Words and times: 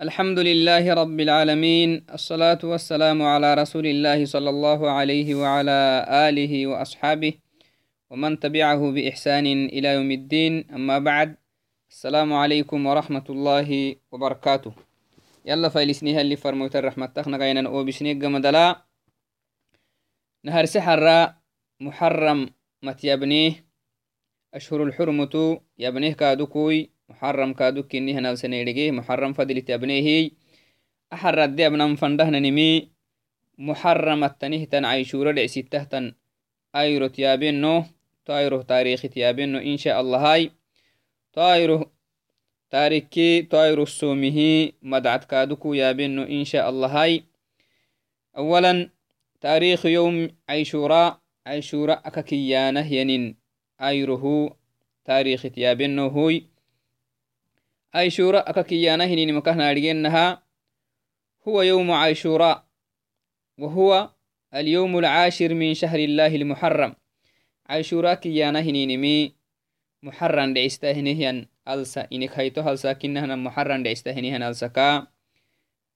الحمد 0.00 0.38
لله 0.38 0.94
رب 0.94 1.20
العالمين 1.20 2.06
الصلاة 2.12 2.58
والسلام 2.64 3.22
على 3.22 3.54
رسول 3.54 3.86
الله 3.86 4.24
صلى 4.24 4.50
الله 4.50 4.90
عليه 4.90 5.34
وعلى 5.34 6.06
آله 6.28 6.66
وأصحابه 6.66 7.32
ومن 8.10 8.40
تبعه 8.40 8.90
بإحسان 8.92 9.46
إلى 9.46 9.88
يوم 9.88 10.10
الدين 10.10 10.70
أما 10.70 10.98
بعد 10.98 11.36
السلام 11.90 12.32
عليكم 12.32 12.86
ورحمة 12.86 13.24
الله 13.30 13.96
وبركاته 14.12 14.72
يلا 15.44 15.68
فايلسنيها 15.68 16.20
اللي 16.20 16.36
فرموت 16.36 16.76
الرحمة 16.76 17.06
تخنا 17.06 17.36
غينا 17.36 17.68
وبسنيق 17.68 18.16
مدلا 18.16 18.84
نهر 20.44 20.64
سحر 20.64 21.32
محرم 21.80 22.50
متيبنيه 22.82 23.64
أشهر 24.54 24.82
الحرمة 24.82 25.60
يبنيه 25.78 26.12
كادوكوي 26.12 26.95
محرم 27.08 27.52
كادوك 27.52 27.86
كنيه 27.92 28.18
نالسنيرجيه 28.18 28.90
محرم 28.90 29.32
فضلت 29.32 29.70
أبنيه. 29.70 30.30
أحر 31.12 31.44
الدي 31.44 31.66
أبنام 31.66 31.96
فندهن 31.96 32.42
نمي. 32.42 32.88
محرم 33.58 34.24
التنيه 34.24 34.64
تن 34.64 34.84
عيشورة 34.84 35.30
لعسيته 35.30 35.84
تن 35.84 36.14
أيرو 36.76 37.06
تيابينو 37.06 37.84
تايرو 38.24 38.62
تاريخ 38.62 39.02
تيابينو 39.02 39.58
إن 39.58 39.76
شاء 39.76 40.00
الله 40.00 40.18
هاي. 40.32 40.50
تايرو 41.32 41.90
تاريكي 42.70 43.42
تايرو 43.42 43.82
السومه. 43.82 44.72
مدعت 44.82 45.24
كادوكو 45.24 45.74
يابينو 45.74 46.22
إن 46.22 46.44
شاء 46.44 46.70
الله 46.70 47.02
هاي. 47.02 47.24
أولا 48.36 48.90
تاريخ 49.40 49.86
يوم 49.86 50.28
عيشورا. 50.48 51.20
عيشورا 51.46 51.92
أككيانه 51.92 52.92
ينين. 52.92 53.36
أيره 53.80 54.56
تاريخ 55.04 55.42
تيابينو 55.42 56.06
هوي. 56.08 56.55
عيشورا 57.96 58.38
أككيانا 58.38 59.04
هنين 59.04 59.34
مكهنا 59.34 59.70
أرجينها 59.70 60.42
هو 61.48 61.62
يوم 61.62 61.90
عاشوراء 61.90 62.64
وهو 63.58 64.10
اليوم 64.54 64.98
العاشر 64.98 65.54
من 65.54 65.74
شهر 65.74 65.98
الله 65.98 66.36
المحرم. 66.36 66.94
عاشوراء 67.66 68.14
كيانا 68.14 68.60
هنينمي 68.60 69.34
محرم 70.02 70.54
دعستهنهن 70.54 71.46
ألسا. 71.68 72.08
إنك 72.12 72.32
هيتو 72.38 72.60
هلسا 72.60 72.92
كنهنا 72.92 73.36
محرم 73.36 73.82
دعستهنهن 73.82 74.42
ألسكا 74.42 75.06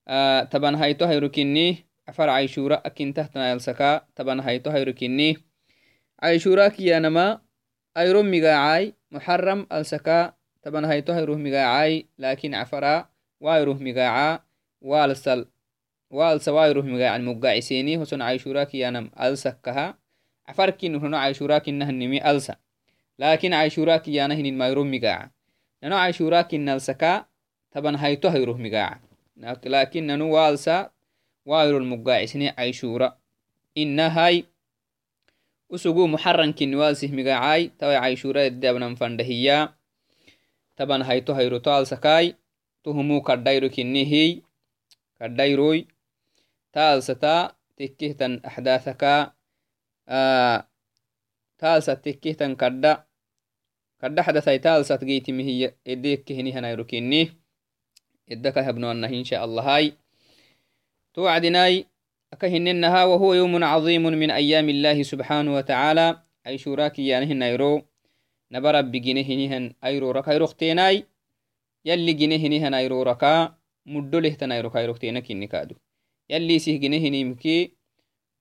آه 0.09 0.45
تبان 0.45 0.75
هيتو 0.75 1.05
هيركني 1.05 1.87
عفر 2.09 2.29
عاشوراء 2.29 2.87
أكين 2.87 3.15
تحتنا 3.15 3.53
ألسكا 3.53 4.07
تبان 4.17 4.41
هيتو 4.41 4.71
هيركني 4.71 5.37
عاشوراء 6.23 6.69
كيانا 6.69 7.09
ما 7.09 7.41
أيرم 7.97 8.31
مقاعاي 8.31 8.95
محرم 9.11 9.67
ألسكا 9.73 10.40
taban 10.63 10.85
hayto 10.85 11.13
hayruh 11.13 11.39
migaacai 11.39 12.07
lakin 12.19 12.53
cafara 12.53 13.09
wairuh 13.41 13.79
migaaca 13.81 14.43
waalsal 14.83 15.47
waalsa 16.11 16.53
wairuh 16.53 16.85
migaacan 16.85 17.23
mugaciseni 17.25 17.97
hoson 17.97 18.21
caishurakiyanam 18.21 19.09
alsakkaha 19.17 19.95
cafarkinuhno 20.47 21.17
caishurakinnahnimi 21.17 22.19
alsa 22.21 22.57
lakin 23.19 23.53
caishurakiyana 23.53 24.35
hinin 24.35 24.57
mayro 24.57 24.85
migaaca 24.85 25.31
nano 25.81 25.97
caishurakinalsaka 25.97 27.25
taban 27.73 27.97
hayto 27.97 28.31
hayruh 28.31 28.59
migaaca 28.59 29.69
lakin 29.69 30.05
nanu 30.05 30.33
waalsa 30.33 30.91
wairol 31.47 31.85
mugacisne 31.85 32.53
caishura 32.53 33.17
inahai 33.75 34.45
usugu 35.71 36.09
muxarankini 36.09 36.77
waalsih 36.77 37.09
migaacai 37.15 37.69
tawai 37.79 37.97
caishura 38.01 38.43
eddeabnan 38.51 38.97
fandahiya 38.97 39.73
taban 40.81 41.05
hayto 41.05 41.37
hayroto 41.37 41.69
alsakai 41.69 42.41
tuhumu 42.81 43.21
kaddairo 43.21 43.69
kinnihiy 43.69 44.41
kaddairoy 45.21 45.85
ta 46.73 46.97
alsata 46.97 47.53
tekkehtan 47.77 48.41
axdaathaka 48.41 49.37
ta 51.61 51.67
alsat 51.77 52.01
tekkehtan 52.01 52.57
kadda 52.57 53.05
kadda 54.01 54.25
xadathai 54.25 54.57
ta 54.65 54.81
alsat 54.81 55.05
geitimihiya 55.05 55.77
edeekkehinihanayro 55.85 56.89
kinni 56.89 57.29
edaka 58.25 58.65
habnoannah 58.65 59.13
insha 59.13 59.45
allahai 59.45 60.01
توعدناي 61.15 61.87
أكهننها 62.33 63.05
وهو 63.05 63.35
يوم 63.35 63.65
عظيم 63.65 64.03
من 64.03 64.31
أيام 64.31 64.69
الله 64.69 65.03
سبحانه 65.03 65.55
وتعالى 65.55 66.23
أي 66.47 66.59
شوراكي 66.59 67.07
يعني 67.07 67.35
نيرو 67.35 67.83
nabarabbi 68.51 69.01
ginehinihan 69.01 69.75
ayroraka 69.81 70.31
ayroktenai 70.31 71.05
yalli 71.85 72.15
ginehinihan 72.15 72.75
ayroraka 72.75 73.57
muddo 73.87 74.21
lehtan 74.21 74.53
ayroka 74.53 74.79
ayroktena 74.79 75.23
kinni 75.23 75.49
kaadu 75.49 75.75
yalli 76.29 76.61
isih 76.61 76.77
ginehinimki 76.83 77.73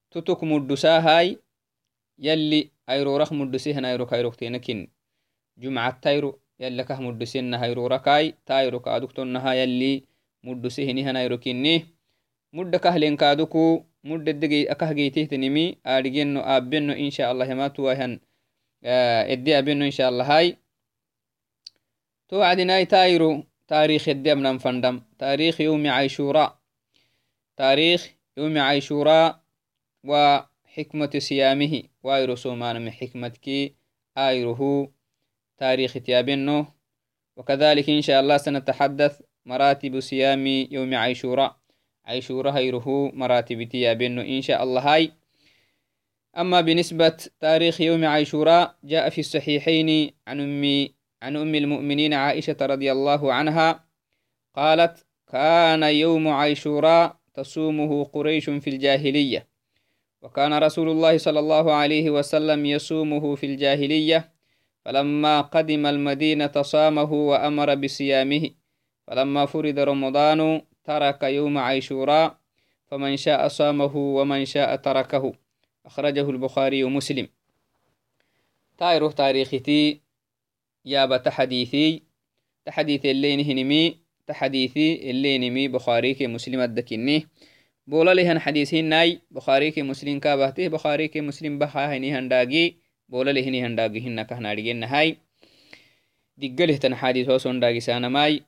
tutuk 0.09 0.41
muddusahai 0.43 1.37
yalli 2.17 2.71
ayrorak 2.87 3.31
muddusihan 3.31 3.85
ayroka 3.85 4.15
ayroktena 4.17 4.59
kinni 4.59 4.89
jumcattayro 5.57 6.39
yallakah 6.59 6.99
muddusenna 6.99 7.61
ayrorakai 7.61 8.35
ta 8.45 8.59
ayroka 8.59 8.91
aduktonnaha 8.93 9.55
yalli 9.55 10.03
muddusihinihan 10.43 11.15
ayro 11.15 11.37
kinni 11.39 11.87
mudda 12.51 12.79
kahlen 12.79 13.15
kaaduku 13.15 13.85
muddedege 14.03 14.67
akah 14.73 14.91
geitehtenimi 14.97 15.79
adigeno 15.83 16.43
aabenno 16.43 16.95
insha 16.95 17.29
allah 17.31 17.47
hematuwaihan 17.47 18.19
آه، 18.83 19.31
ادي 19.31 19.59
ابنو 19.59 19.85
إن 19.85 19.91
شاء 19.91 20.09
الله. 20.09 20.37
هاي. 20.37 20.57
توعدنا 22.27 22.77
اي 22.77 22.85
تايرو. 22.85 23.43
تاريخ 23.67 24.09
ادي 24.09 24.31
ابنا 24.31 24.57
فندم 24.57 25.01
تاريخ 25.19 25.61
يوم 25.61 25.87
عاشوراء. 25.87 26.59
تاريخ 27.57 28.09
يوم 28.37 28.57
عاشوراء 28.57 29.39
وحكمة 30.03 31.11
صيامه. 31.17 31.83
وايرو 32.03 32.35
سومان 32.35 32.81
من 32.85 32.91
حكمتك 32.91 33.75
ايرو 34.17 34.93
تاريخ 35.57 35.93
تيابنو 35.93 36.65
وكذلك 37.35 37.89
إن 37.89 38.01
شاء 38.01 38.19
الله 38.19 38.37
سنتحدث 38.37 39.21
مراتب 39.45 39.99
صيام 39.99 40.47
يوم 40.47 40.95
عاشوراء. 40.95 41.59
عاشوراء 42.05 42.53
هيرو 42.53 43.11
مراتب 43.11 43.63
تيابنو 43.63 44.21
إن 44.21 44.41
شاء 44.41 44.63
الله. 44.63 44.93
هاي. 44.93 45.18
أما 46.37 46.61
بالنسبة 46.61 47.17
تاريخ 47.39 47.81
يوم 47.81 48.05
عاشوراء 48.05 48.75
جاء 48.83 49.09
في 49.09 49.21
الصحيحين 49.21 50.11
عن 50.27 50.39
أم 50.39 50.87
عن 51.21 51.35
أم 51.35 51.55
المؤمنين 51.55 52.13
عائشة 52.13 52.57
رضي 52.61 52.91
الله 52.91 53.33
عنها 53.33 53.85
قالت 54.55 55.05
كان 55.31 55.83
يوم 55.83 56.27
عاشوراء 56.27 57.15
تصومه 57.33 58.03
قريش 58.03 58.49
في 58.49 58.69
الجاهلية 58.69 59.47
وكان 60.21 60.53
رسول 60.53 60.89
الله 60.89 61.17
صلى 61.17 61.39
الله 61.39 61.73
عليه 61.73 62.09
وسلم 62.09 62.65
يصومه 62.65 63.35
في 63.35 63.45
الجاهلية 63.45 64.33
فلما 64.85 65.41
قدم 65.41 65.85
المدينة 65.85 66.61
صامه 66.61 67.13
وأمر 67.13 67.75
بصيامه 67.75 68.49
فلما 69.07 69.45
فرد 69.45 69.79
رمضان 69.79 70.61
ترك 70.83 71.23
يوم 71.23 71.57
عاشوراء 71.57 72.37
فمن 72.87 73.17
شاء 73.17 73.47
صامه 73.47 73.95
ومن 73.95 74.45
شاء 74.45 74.75
تركه. 74.75 75.33
أخرجه 75.85 76.29
البخاري 76.29 76.83
ومسلم. 76.83 77.27
تايروه 78.77 79.11
تاريختي 79.11 80.01
يابا 80.85 81.17
تحديثي 81.17 82.03
تحديث 82.65 83.05
اللين 83.05 83.39
هنمي 83.39 83.97
تحديثي 84.27 85.09
اللين 85.11 85.53
مي 85.53 85.67
بخاري 85.67 86.13
كي 86.13 86.27
مسلم 86.27 86.59
الدكني 86.59 87.27
بولا 87.87 88.13
لهن 88.13 88.39
حديثين 88.39 88.85
ناي 88.85 89.19
بخاري 89.31 89.71
كي 89.71 89.81
مسلم 89.81 90.19
كابهته 90.19 90.67
بخاري 90.67 91.07
كي 91.07 91.21
مسلم 91.21 91.59
بخا 91.59 91.97
هني 91.97 92.13
هنداغي 92.13 92.75
بولا 93.09 93.31
لهني 93.31 93.65
هنداغي 93.65 93.99
هن 94.01 94.21
كهنا 94.21 94.53
ديجن 94.53 94.83
هاي 94.83 95.17
دقله 96.37 96.77
تن 96.77 96.95
حديث 96.95 97.29
وسون 97.29 97.59
داغي 97.59 97.79
سانا 97.79 98.39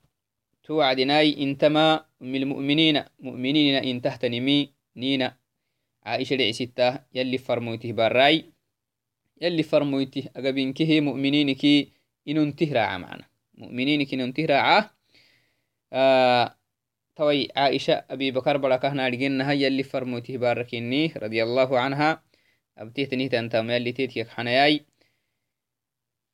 توعدناي 0.64 1.44
إنتما 1.44 2.06
من 2.22 2.36
المؤمنين 2.36 3.04
مؤمنين 3.20 3.76
إن 3.76 4.02
تحتنمي 4.02 4.70
نينا 4.96 5.41
عائشة 6.04 6.36
دعسيتا 6.36 7.06
يلي 7.14 7.38
فرمويته 7.38 7.92
باراي 7.92 8.46
يلي 9.42 9.64
فرمويته 9.64 10.30
أقبينكه 10.36 11.02
مؤمنينك 11.02 11.66
إنون 12.28 12.56
تهراعا 12.56 12.98
معنا. 12.98 13.26
مؤمنينك 13.54 14.14
إنون 14.14 14.34
تهراعا 14.34 14.90
آه 15.94 16.56
توي 17.16 17.48
عائشة 17.56 18.06
أبي 18.10 18.32
بكر 18.32 18.58
بركة 18.58 18.94
نارجنها 18.94 19.52
يلي 19.54 19.84
فرمويته 19.84 20.38
باركيني 20.38 21.14
رضي 21.18 21.44
الله 21.44 21.80
عنها. 21.80 22.24
أبتيتني 22.78 23.30
تنتم 23.30 23.72
يلي 23.72 23.92
تيتك 23.92 24.28
حناياي 24.30 24.86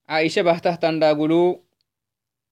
عائشة 0.10 0.42
بهته 0.42 0.76
تنداقلو 0.76 1.64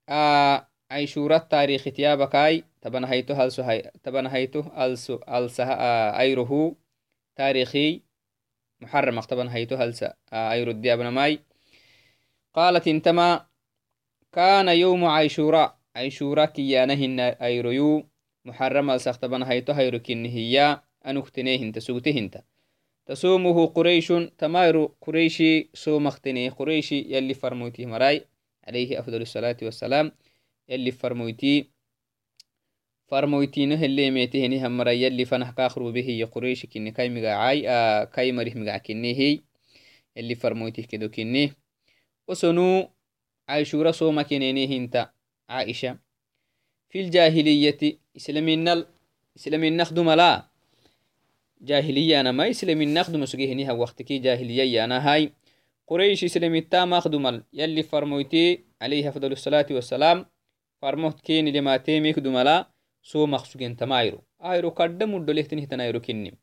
آه 0.09 0.67
عيشورة 0.91 1.37
تاريخ 1.37 1.83
تيابكاي 1.83 2.63
تبنهيتو 2.81 3.33
هلسو 3.33 3.61
هاي 3.61 3.91
تبنهيتو 4.03 4.63
ألسو 4.77 5.19
ألسها 5.29 5.75
آه 5.79 6.19
أيره 6.19 6.75
تاريخي 7.35 8.01
محرم. 8.81 9.17
اختبن 9.17 9.47
هيتو 9.47 9.75
هلسا 9.75 10.13
أيردي 10.33 10.93
ابن 10.93 11.07
ماي. 11.07 11.39
قالت 12.53 12.87
انتما 12.87 13.45
كان 14.31 14.67
يوم 14.67 15.05
عيشوراء 15.05 15.79
عيشورا 15.95 16.45
كيانهن 16.45 17.19
أيريو 17.19 18.09
محرم 18.45 18.89
السختبن 18.91 19.43
هيتو 19.43 19.73
هيركن 19.73 20.25
هي 20.25 20.81
أنكتنيه 21.05 21.63
انت 21.63 21.79
سوته 21.79 22.17
انت 22.19 22.43
تصومه 23.05 23.65
قريش 23.65 24.13
تماير 24.37 24.85
قريشي 24.85 25.69
سومختني. 25.73 26.49
قريشي 26.49 26.99
يلي 27.15 27.33
فرموتي 27.33 27.85
مراي. 27.85 28.25
عليه 28.67 28.99
أفضل 28.99 29.21
الصلاة 29.21 29.57
والسلام. 29.61 30.11
يلي 30.69 30.91
فرموتي 30.91 31.69
farmoytino 33.09 33.77
helemeteheni 33.77 34.59
hamara 34.59 34.93
yalli 34.93 35.25
fanah 35.25 35.53
kakrubehiya 35.53 36.27
quraishi 36.27 36.67
kini 36.67 36.91
kai 36.91 37.09
migacai 37.09 37.61
kai 38.11 38.31
marih 38.31 38.55
migacakinehi 38.55 39.43
yalli 40.15 40.35
farmoytih 40.35 40.87
kedo 40.87 41.09
kini 41.09 41.53
osonu 42.27 42.89
aishura 43.47 43.93
soma 43.93 44.23
kenene 44.23 44.67
hinta 44.67 45.13
aisha 45.47 45.97
في 46.95 47.01
الجاهلية 47.01 47.99
إسلامنا 48.17 48.85
إسلامنا 49.37 49.83
نخدم 49.83 50.11
لا 50.11 50.47
جاهلية 51.61 52.19
أنا 52.19 52.31
ما 52.31 52.49
إسلامنا 52.49 53.01
نخدم 53.01 53.25
سجيهنيها 53.25 53.71
وقتك 53.71 54.11
جاهلية 54.11 54.83
أنا 54.83 55.13
هاي 55.13 55.31
قريش 55.87 56.23
إسلام 56.23 56.55
التام 56.55 56.93
so 63.09 63.19
maqsugentama 63.33 63.95
ayro 64.01 64.19
ayro 64.51 64.69
kadda 64.79 65.05
muddolehtenihtan 65.13 65.79
ayro 65.85 65.99
kinnim 66.01 66.35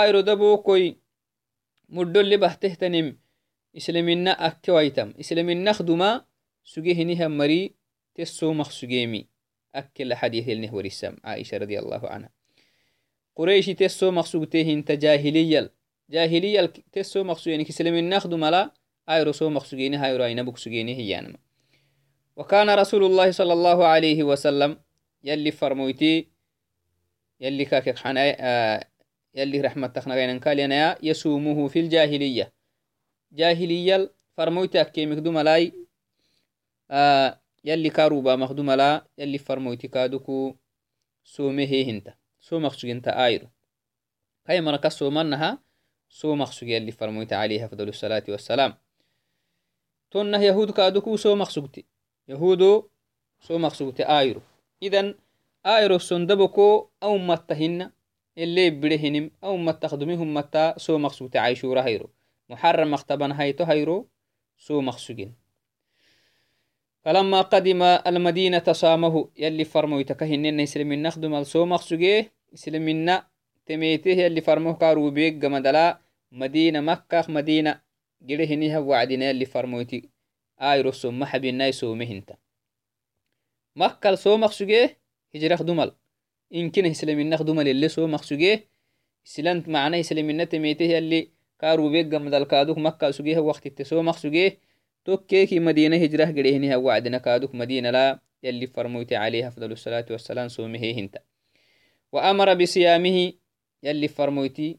ayro 0.00 0.22
dabokoy 0.22 0.84
muddole 1.96 2.36
bahtehtanim 2.44 3.18
islamina 3.74 4.32
akke 4.48 4.70
waitam 4.76 5.08
islaminaq 5.22 5.78
duma 5.88 6.10
suge 6.62 6.94
hinihan 6.98 7.32
mari 7.40 7.74
tes 8.14 8.30
so 8.38 8.54
maqsugemi 8.54 9.26
akkela 9.80 10.14
xadiihelneh 10.20 10.70
warisam 10.76 11.14
aisha 11.32 11.58
radi 11.58 11.76
allahu 11.82 12.06
anha 12.06 12.30
quraishi 13.34 13.74
tes 13.74 13.92
so 13.98 14.12
maqsugtehinta 14.18 14.94
jahiliyal 15.04 15.66
jahiliyal 16.14 16.68
tes 16.94 17.10
so 17.12 17.24
maqsugenik 17.24 17.68
islaminaq 17.74 18.24
dumala 18.32 18.70
ayro 19.06 19.32
so 19.32 19.50
maqsugeni 19.50 19.96
hayro 20.02 20.22
ainabuk 20.24 20.58
sugeni 20.62 20.94
hiyanama 20.94 21.38
وكان 22.38 22.70
رسول 22.70 23.02
الله 23.04 23.28
صلى 23.34 23.52
الله 23.58 23.78
عليه 23.86 24.22
وسلم 24.22 24.78
يلي 25.28 25.50
فرمويتي 25.50 26.28
يلي 27.40 27.64
كاكك 27.64 27.98
حنا 27.98 28.36
آه 28.40 28.84
يلي 29.34 29.60
رحمة 29.60 29.86
تخنا 29.86 30.38
كالينا 30.38 30.98
يسومه 31.02 31.68
في 31.68 31.80
الجاهلية. 31.80 32.52
جاهلية 33.32 34.10
فرمويتي 34.36 34.80
أكي 34.80 35.06
مخدوم 35.06 35.38
لاي 35.38 35.72
آه 36.90 37.40
يلي 37.64 37.90
كاروبا 37.90 38.36
مخدوم 38.36 38.70
لا 38.70 39.06
يلي 39.18 39.38
فرمويتي 39.38 39.88
كادوكو 39.88 40.56
سومه 41.24 41.84
هنتا. 41.88 42.14
سو 42.40 42.58
مخسوك 42.58 42.90
انت 42.90 43.08
آيرو. 43.08 43.48
كاي 44.46 44.60
مركز 44.60 44.92
سومنها 44.92 45.58
سو 46.08 46.34
مخسوك 46.34 46.68
يلي 46.68 46.92
فرمويتي 46.92 47.34
عليها 47.34 47.66
فضل 47.66 47.88
الصلاة 47.88 48.24
والسلام. 48.28 48.74
تونه 50.10 50.42
يهود 50.42 50.70
كادوكو 50.70 51.16
سو 51.16 51.34
مخسوكتي 51.34 51.84
يهودو 52.28 52.88
سو 53.40 53.58
مخسوكتي 53.58 54.02
آيرو. 54.02 54.40
Daboko 56.26 56.90
au 57.00 57.18
matta 57.18 57.54
hina 57.54 57.92
ele 58.36 58.70
birehinim 58.70 59.30
au 59.42 59.58
matta 59.58 59.88
khadumihum 59.88 60.28
matta 60.32 60.74
so 60.78 60.98
maqsugte 60.98 61.38
aishura 61.38 61.82
hayro 61.82 62.10
muharram 62.48 62.88
maktaban 62.88 63.32
hayto 63.32 63.64
hayro 63.64 64.06
so 64.56 64.82
maqsugin 64.82 65.34
فلما 67.04 67.40
قدم 67.40 67.82
المدينة 67.82 68.72
صامه 68.72 69.28
يلي 69.36 69.64
فرمويت 69.64 70.12
كهنن 70.12 70.60
إسلامين 70.60 71.02
نخدم 71.02 71.34
السو 71.34 71.64
مقصوجيه 71.64 72.32
إسلامين 72.54 73.18
تميته 73.66 74.10
يلي 74.10 74.40
فرموه 74.40 74.74
كارو 74.74 75.10
بيك 75.10 75.44
مدلا 75.44 75.98
مدينة 76.32 76.80
مكة 76.80 77.24
مدينة 77.28 77.80
جرهنها 78.22 78.78
وعدنا 78.78 79.30
يلي 79.30 79.44
فرمويتي 79.44 80.08
آي 80.60 80.80
رسوم 80.80 81.18
محبين 81.18 81.54
نايسو 81.54 81.94
مهنتا. 81.94 82.36
Makkal 83.74 84.16
soo 84.16 84.36
maqsugee 84.38 84.96
hijrak 85.34 85.62
dumal 85.68 85.90
inkinah 86.50 86.90
islaminah 86.90 87.40
dumal 87.44 87.66
ele 87.66 87.88
soo 87.88 88.06
maqsugee 88.06 88.56
islant 89.26 89.66
macna 89.66 89.96
islamina 89.98 90.46
temeteh 90.46 90.90
yalli 90.96 91.20
karubegamdalkaaduk 91.60 92.78
makkal 92.86 93.12
sugeha 93.12 93.42
waqtitte 93.42 93.84
soo 93.84 94.02
maqsugee 94.02 94.58
tokkeeki 95.04 95.60
madina 95.60 95.96
hijrah 95.96 96.30
gedehiniha 96.36 96.76
wacdina 96.86 97.18
kaaduk 97.20 97.52
madina 97.54 97.90
la 97.92 98.04
yalli 98.42 98.66
farmoyte 98.66 99.14
عليه 99.16 99.48
أفضل 99.48 99.72
الصلاة 99.72 100.06
والسلام 100.10 100.48
سومه 100.48 100.84
هنتا 100.98 101.20
وأمر 102.12 102.54
بصيامه 102.54 103.32
يلي 103.82 104.08
فرمويتي 104.08 104.78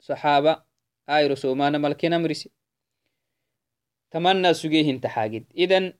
صحابة 0.00 0.62
آيرو 1.08 1.34
سومانا 1.34 1.78
ملكنا 1.78 2.18
مرسي 2.18 2.50
تمنى 4.10 4.54
سجيه 4.54 4.90
انت 4.90 5.06
حاجد 5.06 5.44
إذن 5.56 5.92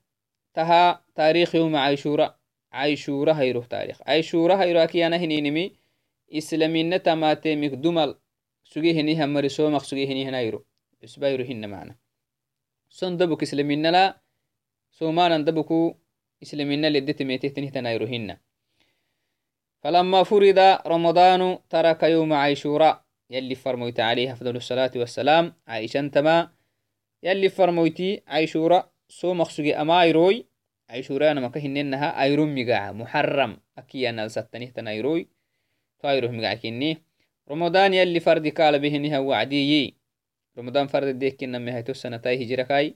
taha 0.52 1.02
taarikh 1.14 1.54
yoma 1.54 1.78
caishura 1.86 2.26
caishura 2.72 3.34
hayroh 3.34 3.66
taarikh 3.68 3.98
caishura 4.06 4.56
hayro 4.56 4.80
akiyana 4.80 5.18
hininimi 5.18 5.64
islamina 6.28 6.98
tamatemik 6.98 7.76
dumal 7.80 8.16
suge 8.62 8.92
hinihan 8.92 9.30
mari 9.30 9.50
somaq 9.50 9.84
suge 9.84 10.06
hinihanayro 10.06 10.64
cusbayro 11.00 11.44
hina 11.44 11.68
mana 11.68 11.94
son 12.88 13.16
dabuk 13.16 13.42
islaminala 13.42 14.20
somanan 14.90 15.44
dabuku 15.44 15.96
islamina 16.40 16.90
leddetemetehtenihtanairo 16.90 18.06
hina 18.06 18.36
فلما 19.80 20.22
فرض 20.22 20.58
رمضان 20.86 21.58
ترك 21.70 22.02
يوم 22.02 22.32
عاشوراء 22.32 23.04
يلي 23.30 23.54
فرمويت 23.54 24.00
عليه 24.00 24.32
أفضل 24.32 24.56
الصلاة 24.56 24.90
والسلام 24.96 25.54
عائشة 25.68 26.08
تما 26.08 26.50
يلي 27.22 27.48
فرمويتي 27.48 28.22
عاشوراء 28.26 28.92
so 29.10 29.34
maqsuge 29.34 29.74
ama 29.74 29.98
ayroy 30.06 30.46
aishurayanamaka 30.88 31.58
hinennaha 31.58 32.14
ayron 32.14 32.50
migaca 32.54 32.94
muharram 32.94 33.58
akiyanalsattanihtan 33.76 34.86
ayroy 34.86 35.26
to 35.98 36.04
ayroh 36.06 36.30
migaca 36.30 36.62
kinni 36.62 37.02
ramadan 37.50 37.90
yalli 37.98 38.20
fardi 38.22 38.54
kaalabehiniha 38.54 39.18
wacdiyi 39.18 39.98
ramadan 40.56 40.86
fardi 40.86 41.12
dekkiname 41.18 41.70
hayto 41.74 41.94
sanatai 41.94 42.38
hijirakai 42.38 42.94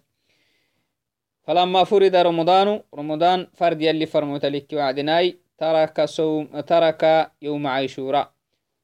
فلما 1.45 1.85
فرض 1.85 2.17
رمضان 2.17 2.81
رمضان 2.95 3.47
فرد 3.53 3.83
يلي 3.83 4.07
فرموتلك 4.07 4.73
وعدناي 4.73 5.39
ترك 5.59 6.01
صوم 6.05 6.61
ترك 6.61 7.31
يوم 7.43 7.67
عاشوراء 7.67 8.33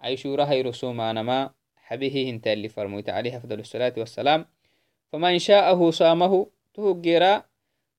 عاشوراء 0.00 0.46
هي 0.46 0.62
رسومانما 0.62 1.50
حبيه 1.76 2.30
انت 2.30 2.46
اللي 2.46 2.68
فرموت 2.68 3.08
عليه 3.08 3.36
أفضل 3.36 3.60
الصلاة 3.60 3.92
والسلام 3.96 4.44
فمن 5.12 5.38
شاءه 5.38 5.90
صامه 5.90 6.46
تهجيرا 6.80 7.44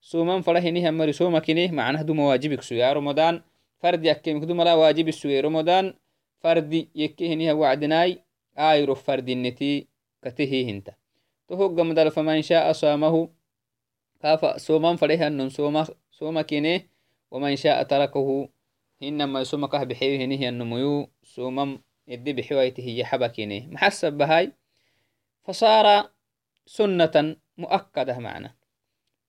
سومان 0.01 0.41
فرهني 0.41 0.89
هم 0.89 0.97
مري 0.97 1.13
سوما 1.13 1.39
كنيه 1.39 1.71
معناه 1.71 2.01
دو 2.01 2.13
مواجبك 2.13 2.61
سويا 2.61 2.93
رمضان 2.93 3.41
فرد 3.79 4.05
يكيم 4.05 4.41
كدو 4.41 4.53
ملا 4.53 4.73
واجب 4.73 5.11
سوي 5.11 5.39
رمضان 5.39 5.93
فرد 6.39 6.87
يكيهني 6.95 7.51
وعدناي 7.51 8.19
آيرو 8.57 8.95
فرد 8.95 9.29
النتي 9.29 9.87
كتهي 10.23 10.71
هنتا 10.71 10.93
تهوغ 11.47 11.83
مدل 11.83 12.11
فمن 12.11 12.41
شاء 12.41 12.71
صامه 12.71 13.29
كافا 14.21 14.57
سومان 14.57 14.95
فريه 14.95 15.27
أنن 15.27 15.49
سوما 15.49 15.87
سوما 16.11 16.41
كنيه 16.41 16.87
ومن 17.31 17.55
شاء 17.55 17.83
تركه 17.83 18.49
إنما 19.03 19.43
سوما 19.43 19.67
كه 19.67 19.83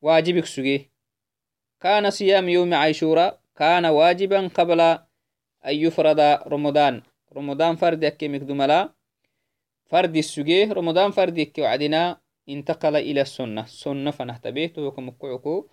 واجبك 0.03 0.45
سجيه 0.45 0.91
كان 1.81 2.11
صيام 2.11 2.49
يوم 2.49 2.75
عاشوراء 2.75 3.41
كان 3.57 3.87
واجبا 3.87 4.49
قبل 4.49 4.81
أن 4.81 5.01
يفرض 5.65 6.21
رمضان. 6.47 7.03
رمضان 7.33 7.77
فرد 7.77 8.03
يكيمك 8.03 8.41
دملا 8.41 8.95
فرد 9.87 10.17
السجيه 10.17 10.73
رمضان 10.73 11.11
فرد 11.11 11.39
يكي 11.39 11.63
وعدنا 11.63 12.21
انتقل 12.49 12.97
إلى 12.97 13.21
السنة. 13.21 13.65
سنة 13.65 14.11
فنهتبه 14.11 14.73
وكمكعكو 14.79 15.69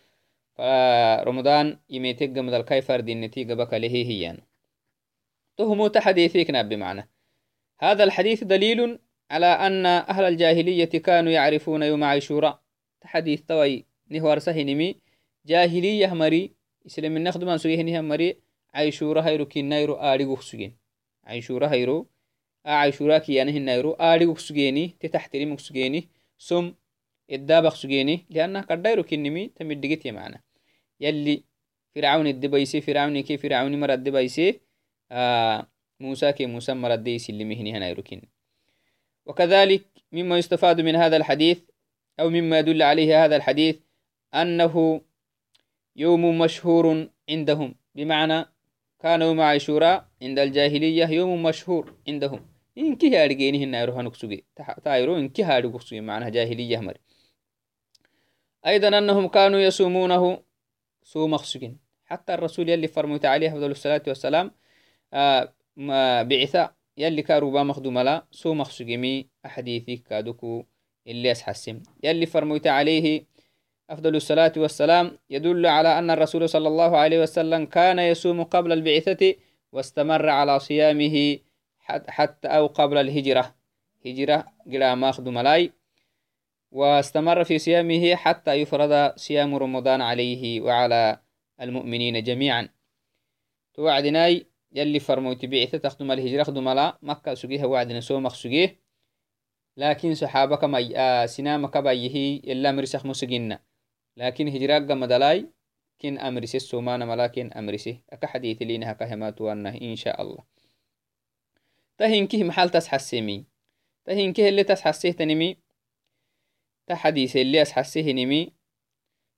فرمضان 0.55 1.79
يميتك 1.89 2.38
قمد 2.38 2.53
الكاي 2.53 2.81
فرد 2.81 3.09
النتيجة 3.09 3.53
بك 3.53 3.74
له 3.74 3.88
هي 3.88 4.38
تهمو 5.57 5.88
تحديثيك 5.88 6.51
بمعنى. 6.51 7.09
هذا 7.79 8.03
الحديث 8.03 8.43
دليل 8.43 9.00
على 9.31 9.45
أن 9.45 9.86
أهل 9.86 10.24
الجاهلية 10.24 10.86
كانوا 10.86 11.31
يعرفون 11.31 11.83
يوم 11.83 12.03
عاشوراء. 12.03 12.62
تحديث 13.01 13.41
توي 13.41 13.88
nihwarsa 14.09 14.51
hinimi 14.53 14.97
jahiliyah 15.45 16.13
mari 16.15 16.51
islaminaq 16.85 17.37
duman 17.37 17.57
suge 17.59 17.75
hinihan 17.77 18.05
mari 18.05 18.37
caishura 18.73 19.21
hayro 19.21 19.45
kinayro 19.45 19.95
aadhiguk 20.01 20.43
sugen 20.43 20.71
caishura 21.25 21.69
hayro 21.69 22.07
a 22.63 22.81
caishura 22.81 23.19
kiyana 23.19 23.51
hinayro 23.51 23.95
aadhiguk 23.99 24.39
sugeni 24.39 24.95
te 24.99 25.07
taxtirimuk 25.09 25.59
sugeni 25.59 26.07
som 26.37 26.73
eddaabaq 27.27 27.75
sugeni 27.75 28.25
lianna 28.29 28.63
kadhayro 28.63 29.03
kinimi 29.03 29.49
tamidhigitya 29.57 30.13
macna 30.13 30.39
yalli 30.99 31.43
fircaun 31.93 32.27
iddebayse 32.27 32.81
fircaunike 32.81 33.37
fircauni 33.37 33.77
mar 33.77 33.91
addebayse 33.91 34.59
آه 35.11 35.67
موسى 35.99 36.31
كي 36.31 36.45
موسى 36.45 36.73
مرد 36.73 37.07
يسلمهني 37.07 37.73
هنا 37.73 37.89
يركن 37.89 38.21
وكذلك 39.25 39.85
مما 40.11 40.37
يستفاد 40.37 40.81
من 40.81 40.95
هذا 40.95 41.17
الحديث 41.17 41.59
أو 42.19 42.29
مما 42.29 42.59
يدل 42.59 42.81
عليه 42.81 43.25
هذا 43.25 43.35
الحديث 43.35 43.75
أنه 44.33 45.01
يوم 45.95 46.39
مشهور 46.39 47.09
عندهم. 47.29 47.75
بمعنى 47.95 48.45
كان 49.00 49.21
يوم 49.21 49.41
عاشوراء 49.41 50.07
عند 50.21 50.39
الجاهلية 50.39 51.07
يوم 51.07 51.43
مشهور 51.43 51.93
عندهم. 52.07 52.48
إنكي 52.77 53.17
هارجيني 53.17 53.63
هنا 53.63 53.81
يروح 53.81 53.98
نكسوجي 53.98 54.45
تايرو 54.83 55.17
إنكي 55.17 55.43
هارجو 55.43 55.77
كسوجي 55.77 56.01
معناها 56.01 56.29
جاهلية 56.29 56.77
مر. 56.79 56.98
أيضا 58.65 58.98
أنهم 58.98 59.27
كانوا 59.27 59.59
يصومونه 59.59 60.43
صوم 61.03 61.38
خسوجين 61.38 61.77
حتى 62.05 62.33
الرسول 62.33 62.69
يلي 62.69 62.88
فرموت 62.88 63.25
عليه 63.25 63.50
أفضل 63.50 63.71
الصلاة 63.71 64.01
والسلام 64.07 64.51
آه 65.13 65.53
بعثة 66.24 66.74
يلي 66.98 67.21
كاروبا 67.21 67.63
مخدوم 67.63 68.00
لا 68.00 68.27
صوم 68.31 68.63
خسوجيمي 68.63 69.29
أحاديثي 69.45 69.98
كادوكو 69.98 70.65
اللي 71.07 71.31
أسحسم 71.31 71.83
يلي 72.03 72.25
فرموت 72.25 72.67
عليه 72.67 73.25
أفضل 73.89 74.15
الصلاة 74.15 74.53
والسلام 74.58 75.17
يدل 75.29 75.65
على 75.65 76.00
أن 76.00 76.12
الرسول 76.12 76.50
صلى 76.50 76.67
الله 76.67 76.98
عليه 76.98 77.22
وسلم 77.22 77.65
كان 77.65 78.00
يصوم 78.00 78.43
قبل 78.43 78.72
البعثة 78.72 79.36
واستمر 79.72 80.29
على 80.29 80.60
صيامه 80.60 81.38
حتى 82.08 82.48
أو 82.48 82.67
قبل 82.67 82.98
الهجرة. 82.98 83.55
هجرة 84.05 84.46
قلا 84.65 84.96
ماخذ 84.96 85.29
ملاي. 85.29 85.74
واستمر 86.72 87.43
في 87.43 87.60
صيامه 87.60 88.15
حتى 88.15 88.53
يفرض 88.53 89.15
صيام 89.17 89.55
رمضان 89.55 90.01
عليه 90.01 90.62
وعلى 90.62 91.19
المؤمنين 91.62 92.24
جميعا. 92.24 92.69
توعدناي 93.74 94.46
يلي 94.72 95.00
فرموت 95.00 95.46
بعثة 95.46 95.77
تخدم 95.77 96.12
الهجرة 96.12 96.43
خدم 96.43 96.69
لا 96.69 96.98
مكة 97.01 97.34
سجيها 97.34 97.65
وعدنا 97.65 98.00
سومخ 98.00 98.34
سجيه 98.36 98.79
لكن 99.77 100.15
صحابك 100.15 100.63
ما 100.63 100.89
آه 100.96 101.25
سنامك 101.25 101.77
بايه 101.77 102.39
إلا 102.53 102.72
مرسخ 102.72 103.05
مسجنا 103.05 103.60
لكن 104.19 104.47
هجراك 104.47 104.91
مدلاي 104.91 105.47
كن 106.01 106.17
أمرسي 106.17 106.57
السومان 106.57 107.07
ملاكن 107.07 107.51
أمرسي. 107.53 108.01
أكا 108.09 108.27
حديث 108.27 108.61
لينها 108.61 108.93
كهمات 108.93 109.41
وانه 109.41 109.81
إن 109.81 109.95
شاء 109.95 110.21
الله. 110.21 110.43
تهينكه 111.97 112.43
محل 112.43 112.69
تسحسيمي. 112.69 113.45
تهينكه 114.05 114.49
اللي 114.49 114.63
تسحسيه 114.63 115.11
تنمي. 115.11 115.57
تحديث 116.88 117.38
اللي 117.38 117.61
أسحسيه 117.61 118.11
نمي. 118.11 118.51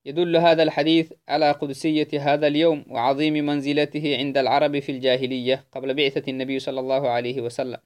يدل 0.06 0.38
هذا 0.38 0.64
الحديث 0.64 1.14
على 1.30 1.52
قدسية 1.52 2.08
هذا 2.14 2.48
اليوم 2.48 2.86
وعظيم 2.90 3.34
منزلته 3.34 4.18
عند 4.18 4.38
العرب 4.38 4.80
في 4.80 4.92
الجاهلية 4.92 5.66
قبل 5.72 5.94
بعثة 5.94 6.32
النبي 6.32 6.60
صلى 6.60 6.80
الله 6.80 7.10
عليه 7.10 7.42
وسلم. 7.42 7.78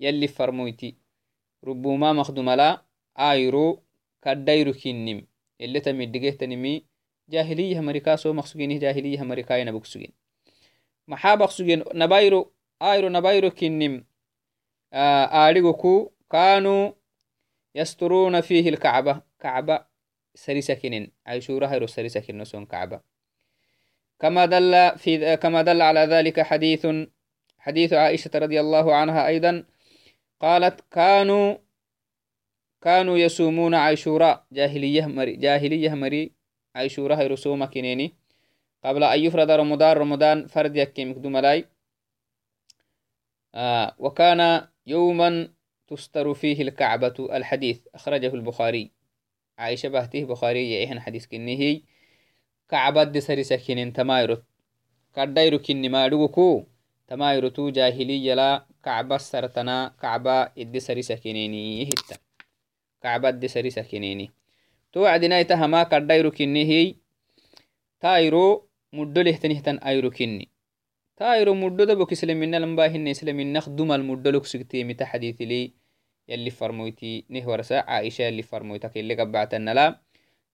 يلي 0.00 0.28
فرمويتي. 0.28 0.96
ربما 1.64 2.12
مخدوم 2.12 2.50
لا 2.50 2.82
آيرو 3.18 3.82
كدايرو 4.22 4.72
كنم. 4.72 5.26
مريكاسو 7.80 8.32
مخسوجين 8.32 8.78
جاهلية 8.78 9.22
مريكاينا 9.22 9.70
بكسوجين 9.72 10.12
محا 11.08 11.34
بخسوجين 11.34 11.84
نبايرو 11.94 12.52
آيرو 12.82 13.08
نبايرو 13.08 13.50
كنم 13.50 14.04
آريغوكو 14.92 16.12
كانوا 16.30 16.92
يسترون 17.74 18.40
فيه 18.40 18.68
الكعبة. 18.68 19.22
كعبة 19.40 19.86
سريسكن 20.34 21.10
عيشورة 21.26 21.66
هيرو 21.66 21.86
سريسكن 21.86 22.38
نسون 22.38 22.66
كعبة. 22.66 23.00
كما 24.20 24.46
دل 24.46 24.98
في 24.98 25.36
كما 25.36 25.62
دل 25.62 25.82
على 25.82 26.00
ذلك 26.00 26.40
حديث 26.40 26.86
حديث 27.58 27.92
عائشة 27.92 28.30
رضي 28.34 28.60
الله 28.60 28.94
عنها 28.94 29.26
أيضا 29.26 29.64
قالت 30.40 30.80
كانوا 30.90 31.56
كانوا 32.86 33.18
يصومون 33.18 33.74
عاشوراء. 33.74 34.46
جاهلية 34.52 35.06
مري 35.06 35.36
جاهلية 35.36 35.94
مري 35.94 36.32
عاشوراء 36.74 37.18
هي 37.18 37.26
رسوم 37.26 37.64
كنيني. 37.64 38.14
قبل 38.84 39.04
أن 39.04 39.20
يفرض 39.20 39.50
رمضان 39.50 39.96
رمضان 39.96 40.46
فرد 40.46 40.76
يكيم 40.76 41.32
ملاي 41.32 41.64
آه 43.54 43.94
وكان 43.98 44.68
يوما 44.86 45.48
تستر 45.88 46.34
فيه 46.34 46.62
الكعبة. 46.62 47.14
الحديث 47.36 47.86
أخرجه 47.94 48.34
البخاري. 48.34 48.90
عائشة 49.58 49.88
بهته 49.88 50.24
بخاري 50.24 50.70
يعيهن 50.72 51.00
حديث 51.00 51.26
كنه 51.26 51.80
كعبة 52.68 53.04
دي 53.04 53.20
سري 53.20 53.42
سكين 53.42 53.92
تمايرو 53.92 54.42
كردايرو 55.14 55.58
كني 55.58 55.88
ما 55.88 56.08
تمايرو 57.08 57.48
تو 57.48 57.70
جاهلية 57.70 58.34
لا 58.34 58.66
كعبة 58.84 59.16
سرتنا. 59.16 59.94
كعبة 60.02 60.42
إدي 60.42 60.80
سري 60.80 61.02
سكينيني 61.02 61.88
هتا 61.88 62.25
كعبة 63.02 63.30
دي 63.30 63.48
سري 63.48 63.70
سكينيني 63.70 64.30
تو 64.92 65.06
عدنا 65.06 65.40
يتهما 65.40 65.82
كردايرو 65.82 66.30
كنه 66.30 66.94
تايرو 68.00 68.68
مدو 68.92 69.20
لهتنهتن 69.20 69.78
أيرو 69.78 70.10
كني 70.10 70.48
تايرو 71.16 71.54
مدو 71.54 71.84
دبك 71.84 72.12
إسلامنا 72.12 72.56
لنباهن 72.56 73.08
إسلامنا 73.08 73.60
خدوم 73.60 73.92
المدو 73.92 74.30
لك 74.30 74.46
سكتيمي 74.46 74.94
تحديث 74.94 75.40
لي 75.40 75.72
يلي 76.28 76.50
فرمويتي 76.50 77.24
نهورسا 77.28 77.74
عائشة 77.74 78.22
يلي 78.22 78.42
فرمويتك 78.42 78.96
اللي 78.96 79.14
قبعتنا 79.14 79.74
لا 79.74 80.00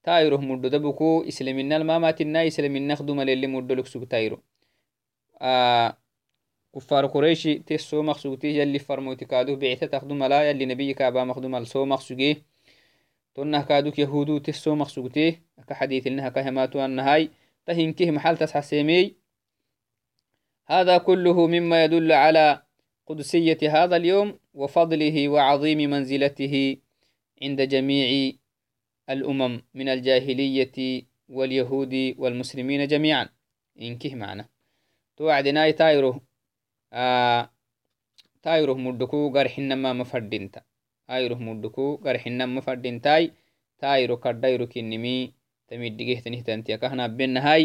تايرو 0.02 0.38
مدو 0.38 0.68
دبكو 0.68 1.24
إسلامنا 1.28 1.76
الماماتنا 1.76 2.42
كفار 6.74 7.06
قريش 7.06 7.42
تسو 7.42 8.02
مخسوتي 8.02 8.58
يلي 8.58 8.78
فرموتي 8.78 9.24
كادو 9.24 9.56
بعثة 9.56 9.86
تخدم 9.86 10.24
لا 10.24 10.50
يلي 10.50 10.66
نبي 10.66 10.94
كابا 10.94 11.24
مخدوم 11.24 11.54
السو 11.56 11.84
مخسوجي. 11.84 12.42
تنه 13.34 13.62
كادوك 13.62 13.98
يهودو 13.98 14.38
تسو 14.38 14.74
مخسوتي. 14.74 15.40
كحديث 15.68 16.06
إنها 16.06 16.28
كهماتو 16.28 16.84
النهاي. 16.84 17.30
تهنكه 17.66 18.10
محل 18.10 18.36
تسحسيمي 18.36 19.14
هذا 20.66 20.98
كله 20.98 21.46
مما 21.46 21.84
يدل 21.84 22.12
على 22.12 22.62
قدسية 23.06 23.58
هذا 23.62 23.96
اليوم 23.96 24.38
وفضله 24.54 25.28
وعظيم 25.28 25.90
منزلته 25.90 26.76
عند 27.42 27.62
جميع 27.62 28.32
الأمم 29.10 29.62
من 29.74 29.88
الجاهلية 29.88 31.02
واليهود 31.28 32.14
والمسلمين 32.18 32.86
جميعا. 32.86 33.28
إنكه 33.80 34.14
معنا. 34.14 34.48
توعدناي 35.16 35.72
تايرو. 35.72 36.20
tairoh 38.44 38.76
muduku 38.76 39.30
garxinamama 39.32 40.04
fadinta 40.04 40.60
airoh 41.08 41.40
muduku 41.40 41.98
garxinama 42.04 42.60
fadintai 42.60 43.32
tairo 43.80 44.16
kadairo 44.24 44.66
kinimi 44.66 45.32
tamidigehtanihtantiakahnabenahai 45.68 47.64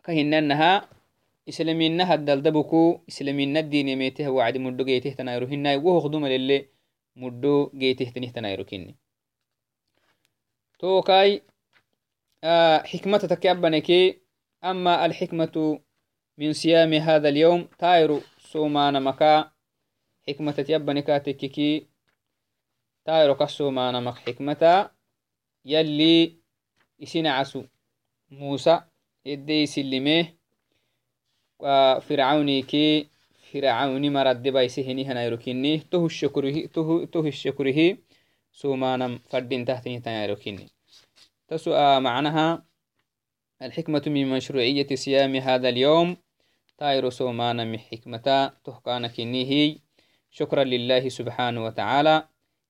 akahinanaha 0.00 0.86
islamina 1.50 2.06
hadaldabuku 2.10 3.02
islamina 3.10 3.62
diniyameteh 3.62 4.30
wacdi 4.38 4.58
mudo 4.62 4.82
geetehtanayro 4.88 5.46
hinai 5.52 5.76
wohoqdumalele 5.84 6.58
mudo 7.20 7.54
geetehtanihtanayro 7.80 8.64
kini 8.70 8.94
tokai 10.80 11.42
xikmata 12.90 13.26
take 13.28 14.22
ama 14.60 15.00
alxikmatu 15.04 15.80
min 16.38 16.52
siyami 16.52 16.98
hada 17.00 17.28
alyawm 17.28 17.68
tairo 17.80 18.20
عسو 27.26 27.64
موسى 28.30 28.80
إدي 29.26 29.66
سلميه 29.66 30.36
فرعونيكي 32.00 33.08
فرعوني 33.52 34.10
مرد 34.10 34.48
بايسهني 34.48 35.04
هنايروكيني 35.04 35.78
توه 35.78 36.06
الشكره 36.06 36.66
توه 36.66 37.04
توه 37.04 37.26
الشكره 37.26 37.98
سومانم 38.52 39.18
فردين 39.18 39.64
تحتني 39.64 40.00
تنايروكيني 40.00 40.66
تسوء 41.48 42.00
معناها 42.00 42.64
الحكمة 43.62 44.02
من 44.06 44.30
مشروعية 44.30 44.96
صيام 44.96 45.36
هذا 45.36 45.68
اليوم 45.68 46.16
تايرو 46.80 47.10
سومانا 47.10 47.64
من 47.64 47.78
حكمة 47.78 48.52
تحقانا 48.64 49.08
كنيه 49.08 49.76
شكرا 50.30 50.64
لله 50.64 51.08
سبحانه 51.08 51.64
وتعالى. 51.64 52.28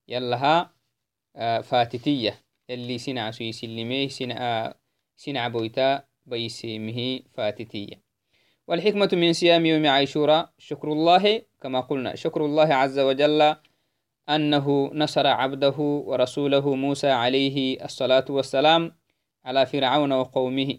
يلها 0.08 0.74
فاتتية. 1.62 2.34
اللي 2.70 2.98
سنع 2.98 3.30
سيسلميه 3.30 4.08
سنع 4.08 4.74
سنع 5.16 5.48
بويتا 5.48 6.04
بيسمه 6.26 7.20
فاتتية. 7.34 8.02
والحكمة 8.68 9.08
من 9.12 9.32
صيام 9.32 9.66
يوم 9.66 9.86
عاشوراء 9.86 10.50
شكر 10.58 10.92
الله 10.92 11.42
كما 11.60 11.80
قلنا. 11.80 12.14
شكر 12.14 12.44
الله 12.44 12.74
عز 12.74 12.98
وجل 12.98 13.56
أنه 14.28 14.90
نصر 14.94 15.26
عبده 15.26 15.78
ورسوله 15.78 16.74
موسى 16.74 17.10
عليه 17.10 17.84
الصلاة 17.84 18.24
والسلام 18.28 18.96
على 19.44 19.66
فرعون 19.66 20.12
وقومه. 20.12 20.78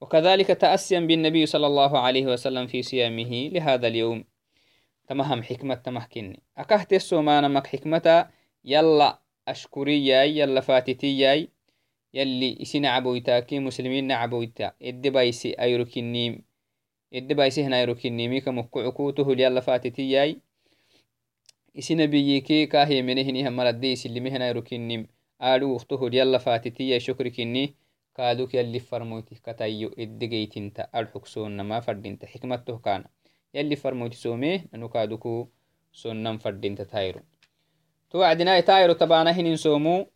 وكذلك 0.00 0.46
تأسيا 0.46 1.00
بالنبي 1.00 1.46
صلى 1.46 1.66
الله 1.66 1.98
عليه 1.98 2.26
وسلم 2.26 2.66
في 2.66 2.82
صيامه 2.82 3.50
لهذا 3.52 3.86
اليوم. 3.86 4.24
تمهم 5.08 5.42
حكمة 5.42 5.74
تمحكني 5.74 6.42
أكهت 6.58 6.92
السومان 6.92 7.50
مك 7.50 7.66
حكمة؟ 7.66 8.28
يلا 8.64 9.18
أشكري 9.48 10.06
ياي 10.06 10.38
يلا 10.38 10.60
فاتتي 10.60 11.18
ياي 11.18 11.48
يلي 12.14 12.58
إسي 12.62 12.78
نعبويتا 12.78 13.40
كي 13.40 13.58
مسلمين 13.58 14.06
نعبويتا. 14.06 14.72
إدي 14.82 15.10
بايسي 15.10 15.52
أيروكينيم 15.52 16.42
إدي 17.14 17.34
بايسي 17.34 17.64
هنا 17.64 17.80
أيروكينيمي 17.80 18.40
كمكعكوته 18.40 19.32
يلا 19.32 19.60
فاتتي 19.60 20.10
ياي 20.10 20.40
إسي 21.78 21.94
نبيكي 21.94 22.66
كاهي 22.66 23.02
منهني 23.02 23.48
هم 23.48 23.56
مردي 23.56 23.92
إسي 23.92 24.08
اللي 24.08 24.20
مهنا 24.20 24.46
أيروكينيم 24.48 25.06
آلو 25.42 25.76
أخته 25.76 26.10
يلا 26.12 26.38
ياي 26.90 27.00
شكركيني 27.00 27.74
كادوك 28.16 28.54
يلي 28.54 28.78
فرموتي 28.78 29.34
كتايو 29.34 29.90
إدي 29.98 30.26
جيتنتا 30.26 30.88
الحكسون 30.94 31.56
نما 31.56 31.80
فردينتا 31.80 32.26
حكمته 32.26 32.78
كان. 32.78 33.04
يلي 33.54 33.76
فرموتي 33.76 34.16
سومي 34.16 34.64
ننو 34.74 34.88
كادوكو 34.88 35.48
سنن 35.92 36.38
فردينتا 36.38 36.84
تايرو. 36.84 37.20
توعدنا 38.10 38.60
تايرو 38.60 38.92
تبانا 38.92 39.30
هنين 39.30 39.56
سومو. 39.56 40.06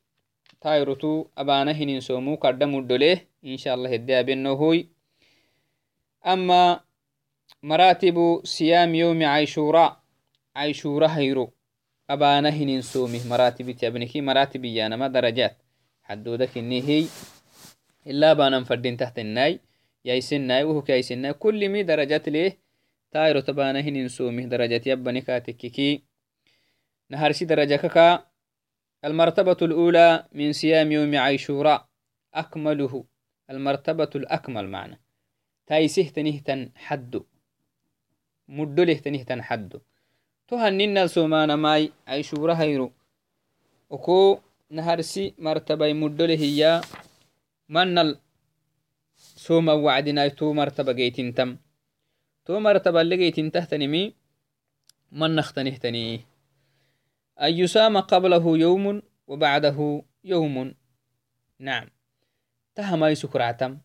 تايرو 0.61 0.95
تو 0.95 1.27
أبانا 1.39 1.73
هنين 1.73 2.01
سومو 2.01 2.37
كردا 2.37 2.67
مدوليه 2.67 3.29
إن 3.45 3.57
شاء 3.57 3.75
الله 3.75 3.95
هدي 3.95 4.21
أبنو 4.21 4.55
هوي 4.55 4.89
أما 6.27 6.81
مراتب 7.63 8.41
صيام 8.45 8.95
يوم 8.95 9.23
عيشوراء 9.25 10.01
عيشورا 10.57 11.07
هيرو. 11.07 11.53
أبانا 12.11 12.49
هنين 12.49 12.83
سومي 12.83 13.21
مراتب 13.29 13.77
إلا 18.07 18.33
بانا 18.33 18.65
فردين 18.65 18.97
تحت 18.97 19.19
الناي 19.19 19.61
يايسناي 20.05 20.65
وهو 20.65 20.83
كايسناي 20.83 21.33
كل 21.33 21.69
مي 21.69 21.83
درجات 21.83 22.29
ليه؟ 22.29 22.59
تايرو 23.11 23.41
تبانا 23.41 23.81
هنين 23.81 24.09
سومي 24.09 24.47
درجات. 24.47 24.87
يبني 24.87 25.21
كاتككي 25.21 26.03
نهارسي 27.11 27.45
درجة 27.45 27.77
كا 27.77 28.27
المرتبة 29.05 29.57
الأولى 29.63 30.27
من 30.33 30.53
صيام 30.53 30.93
يوم 30.93 31.17
عيشوراء 31.17 31.89
أكمله. 32.35 33.05
المرتبة 33.51 34.11
الأكمل 34.15 34.69
معنا 34.69 34.99
تايسه 35.67 36.09
تنهتن 36.09 36.71
حد 36.77 37.23
مدله 38.49 38.95
تنهتن 38.95 39.43
حد 39.43 39.81
تهنن 40.49 41.07
سومان 41.07 41.55
ماي 41.55 41.93
عيشورا 42.09 42.55
هيرو. 42.55 42.93
وكو 43.91 44.39
نهارسي 44.71 45.35
مرتبة 45.39 45.93
مدله 45.93 46.35
هي 46.35 46.81
من 47.68 48.16
سوما 49.16 49.73
وعدنا 49.73 50.28
تو 50.28 50.52
مرتبة 50.52 50.92
جيتين 50.92 51.35
تم. 51.35 51.56
تو 52.44 52.61
مرتبة 52.61 53.00
اللي 53.00 53.16
جيتين 53.16 53.52
تهتنمي 53.52 54.14
من 55.12 55.35
نختنهتنيه 55.35 56.21
أن 57.40 57.52
يسام 57.52 58.00
قبله 58.00 58.59
يوم 58.59 59.02
وبعده 59.26 60.02
يوم. 60.25 60.75
نعم. 61.59 61.88
تهماي 62.75 63.14
سكرعتم 63.14 63.78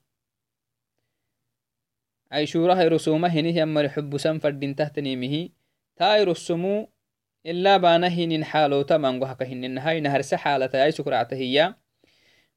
أي 2.33 2.45
شورة 2.45 2.87
رسومة 2.87 3.27
هنه 3.27 3.57
يما 3.57 3.89
حب 3.89 4.17
سم 4.17 4.39
فردين 4.39 4.75
تحت 4.75 4.99
نيمه 4.99 5.49
تاي 5.95 6.23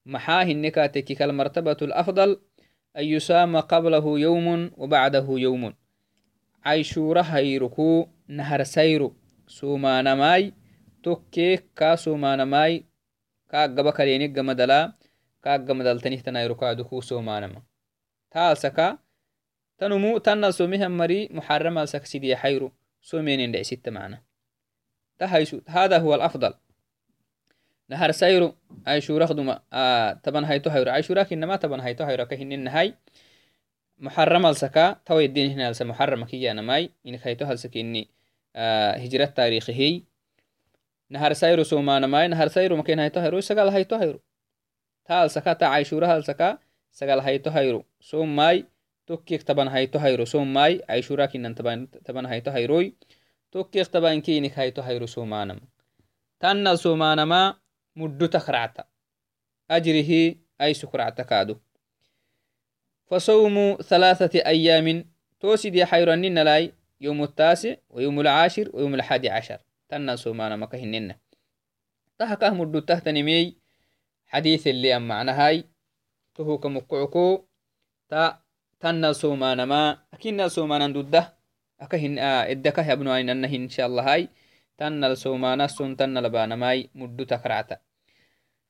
رسمو 0.08 0.16
إلا 0.16 0.40
بانهن 0.40 0.42
حالو 0.42 0.42
تمام 0.42 0.42
وحكا 0.42 0.42
هن 0.42 0.64
هاي 0.64 0.64
نهر 0.64 0.74
سحالة 0.74 0.86
أي 0.86 0.86
سكرعته 0.86 0.86
هي 0.86 1.02
محاه 1.02 1.02
النكاتك 1.02 1.04
كالمرتبة 1.04 1.76
الأفضل 1.82 2.40
أن 2.96 3.04
يسام 3.04 3.60
قبله 3.60 4.18
يوم 4.18 4.70
وبعده 4.76 5.26
يوم 5.28 5.74
أي 6.66 6.84
شورة 6.84 7.20
هيركو 7.20 8.08
نهر 8.28 8.62
سيرو 8.62 9.16
سوما 9.46 10.02
نماي 10.02 10.52
tokkeek 11.02 11.74
kasomanamai 11.74 12.86
kaagaba 13.50 13.92
kalenig 13.92 14.32
gamadala 14.32 14.94
kaaggamadaltanihtanairokaadu 15.42 16.84
kusomanama 16.84 17.60
taalsaka 18.30 18.98
tanumu 19.76 20.20
tanal 20.20 20.52
somihan 20.52 20.92
mari 20.94 21.28
muxaram 21.34 21.76
alsak 21.78 22.06
sidiya 22.06 22.36
xayru 22.38 22.70
somenin 23.00 23.52
dhecsitta 23.52 23.90
macna 23.90 24.22
tahaysu 25.18 25.62
hada 25.66 25.98
huwa 25.98 26.14
alafdal 26.14 26.54
nahar 26.54 26.61
sayru 28.12 28.54
aishurakduma 28.84 29.60
taban 30.22 30.44
hayto 30.44 30.70
hayro 30.70 30.92
aishurakinama 30.92 31.58
taban 31.58 31.80
hayto 31.80 32.04
hayraka 32.04 32.36
hininahai 32.36 32.94
muxaram 34.00 34.44
alsaka 34.44 35.00
tawaydinhinalsa 35.04 35.84
muxarama 35.84 36.26
kiyanamai 36.26 36.90
inik 37.04 37.22
hayto 37.22 37.46
halsakini 37.46 38.08
hijrat 39.02 39.34
taarikhihey 39.34 40.02
nahar 41.10 41.34
sayro 41.34 41.64
somanamai 41.64 42.28
nahar 42.28 42.48
sayro 42.48 42.76
maken 42.76 42.98
hayto 42.98 43.20
hayro 43.20 43.38
sagal 43.40 43.70
hayto 43.70 43.98
hayro 43.98 44.18
taal 45.04 45.28
saka 45.28 45.54
ta 45.54 45.72
aishura 45.76 46.06
hal 46.08 46.22
saka 46.24 46.58
sagal 46.90 47.20
hayto 47.20 47.50
hayro 47.50 47.84
sommai 48.00 48.64
tokkik 49.06 49.44
taban 49.44 49.68
hayto 49.68 49.98
hayro 49.98 50.24
sommai 50.26 50.80
aishura 50.88 51.28
kinan 51.28 51.54
taban 51.54 52.26
hayto 52.26 52.50
hayroi 52.50 52.94
tokkik 53.50 53.88
taban 53.92 54.22
kinik 54.22 54.54
hayto 54.54 54.82
hayro 54.82 55.06
somanama 55.06 55.60
tannal 56.40 56.76
somanama 56.76 57.61
muddu 57.94 58.28
takracta 58.28 58.84
ajrihi 59.68 60.40
ay 60.58 60.74
sukracta 60.74 61.24
kaado 61.24 61.60
فصوم 63.12 63.76
ثلاثة 63.82 64.40
أيام 64.46 65.04
توسد 65.40 65.74
يا 65.74 66.04
نلاي 66.16 66.72
يوم 67.00 67.22
التاسع 67.22 67.74
ويوم 67.90 68.20
العاشر 68.20 68.70
ويوم 68.72 68.94
الحادي 68.94 69.30
عشر. 69.30 69.60
تنا 69.88 70.16
سومانا 70.16 70.56
مكا 70.56 70.78
هننا 70.78 71.18
تهكه 72.18 72.50
مدو 72.50 72.78
تهتنمي 72.78 73.56
حديث 74.26 74.66
اللي 74.66 74.96
أم 74.96 75.08
معنى 75.08 75.30
هاي. 75.30 75.64
تهو 76.34 76.58
كمقعكو. 76.58 77.44
تا 78.08 78.42
تنا 78.80 79.12
سومانا 79.12 79.64
ما. 79.64 79.98
أكينا 80.14 80.48
سومانا 80.48 80.88
دوده 80.88 81.34
أكهن 81.80 82.18
آه 82.18 82.50
إدكه 82.50 82.92
يبنو 82.92 83.14
أين 83.14 83.30
أنه 83.30 83.54
إن 83.54 83.68
شاء 83.68 83.86
الله 83.86 84.12
هاي. 84.12 84.28
تنا 84.82 85.14
سومانا 85.14 85.66
سن 85.66 85.96
تنا 85.96 86.20
لبانا 86.20 86.56
ماي 86.56 86.90
مدو 86.94 87.24
تكرعتا. 87.24 87.76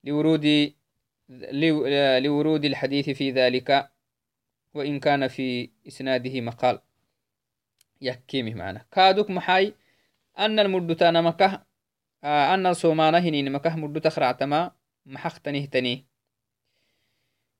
لورود 0.05 0.73
لورود 2.25 2.65
الحديث 2.65 3.11
في 3.11 3.31
ذلك 3.31 3.91
وإن 4.75 5.01
كان 5.01 5.29
في 5.29 5.71
إسناده 5.89 6.41
مقال. 6.41 6.79
يحكيمه 8.01 8.55
معنا 8.55 8.85
كادوك 8.93 9.31
محاي 9.31 9.75
أن 10.39 10.59
المدتان 10.59 11.25
مكه 11.25 11.63
آه 12.25 12.55
أن 12.55 12.67
الصومانة 12.67 13.19
هنين 13.19 13.53
مكه 13.53 13.77
مدت 13.77 14.09
خرعتما 14.09 14.71
محختنه 15.07 15.65
تنيه 15.65 16.05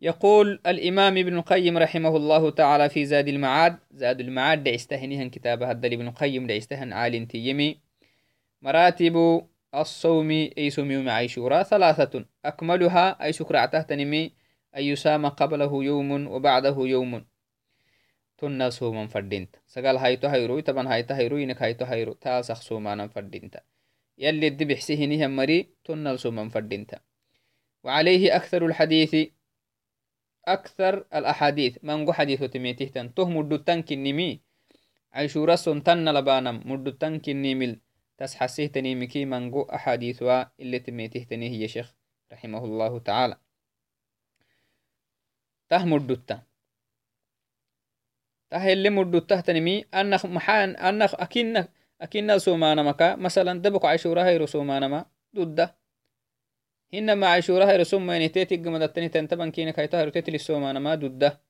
يقول 0.01 0.61
الإمام 0.67 1.17
ابن 1.17 1.39
القيم 1.39 1.79
رحمه 1.79 2.17
الله 2.17 2.51
تعالى 2.51 2.89
في 2.89 3.05
زاد 3.05 3.29
المعاد 3.29 3.79
زاد 3.91 4.21
المعاد 4.21 4.65
دعستهنها 4.65 5.29
كتاب 5.29 5.63
هذا 5.63 5.87
ابن 5.87 6.09
القيم 6.09 6.47
دعستهن 6.47 6.93
عال 6.93 7.29
تيمي. 7.29 7.92
مراتب 8.63 9.47
الصوم 9.75 10.31
أي 10.59 10.71
صوم 10.71 10.91
يوم 10.91 11.09
عيشورا 11.09 11.63
ثلاثة. 11.63 12.25
أكملها 12.45 13.25
أي 13.25 13.33
سكرعته 13.33 13.83
تنمي 13.83 14.33
أن 14.77 14.83
يسام 14.83 15.27
قبله 15.29 15.85
يوم 15.85 16.27
وبعده 16.27 16.77
يوم. 16.79 17.25
tonna 18.43 18.75
soman 18.75 19.07
fadinta 19.07 19.63
sagal 19.71 19.99
hayto 20.03 20.27
hayroi 20.27 20.67
taban 20.67 20.87
hayta 20.91 21.15
hayro 21.15 21.39
inek 21.39 21.63
hayto 21.63 21.87
hayro 21.87 22.19
taasak 22.19 22.59
somanan 22.59 23.07
fadinta 23.07 23.63
يلي 24.19 24.47
الدبحسي 24.49 25.05
هنيها 25.05 25.27
مري 25.27 25.69
تنال 25.85 26.21
سومن 26.21 26.49
فردينتا 26.49 26.99
وعليه 27.85 28.37
أكثر 28.37 28.67
الحديث 28.67 29.17
أكثر 30.49 31.07
الأحاديث. 31.15 31.79
من 31.83 32.13
حديث 32.13 32.45
تميته 32.45 32.85
تن. 32.85 33.15
ته 33.15 33.29
مدتن 33.31 33.83
كنمي. 33.83 34.41
عيشورة 35.15 35.55
سنتن 35.55 36.09
لبانم. 36.09 36.63
مدتن 36.67 37.19
كنميل. 37.19 37.79
تس 38.19 38.35
حسيتني 38.35 38.95
مكي 38.95 39.25
منجو 39.25 39.63
أحاديثها 39.63 40.53
اللي 40.61 40.79
تميته 40.79 41.27
تنيه 41.31 41.63
يا 41.63 41.67
شيخ 41.67 41.95
رحمه 42.33 42.65
الله 42.65 42.99
تعالى. 42.99 43.37
ته 45.69 45.85
مدتا 45.85 46.43
ته 48.51 48.73
اللي 48.73 48.91
مدتا 48.91 49.41
تنمي 49.41 49.85
أنخ 49.95 50.27
محان 50.27 50.77
أنخ 50.77 51.15
أكين 51.15 51.65
أكين 52.01 52.39
سومانا 52.39 52.83
مكا. 52.83 53.17
مثلا 53.17 53.63
دبك 53.63 53.85
عشورة 53.85 54.23
هيرو 54.23 54.47
سومانا 54.47 54.89
ما. 54.89 55.07
ددة 55.33 55.77
إنما 56.95 57.27
عشورة 57.27 57.65
هيرو 57.65 57.85
سومانا 57.85 58.13
يعني 58.13 58.29
تيتي 58.29 58.57
قمدا 58.57 58.87
تني 58.87 59.09
كينا 59.09 59.51
كينك 59.51 59.79
هيتو 59.81 59.97
هيرو 59.97 60.11
تيتي 60.11 60.31
لسومانا 60.31 60.79
ما. 60.81 60.95
ددة 60.95 61.41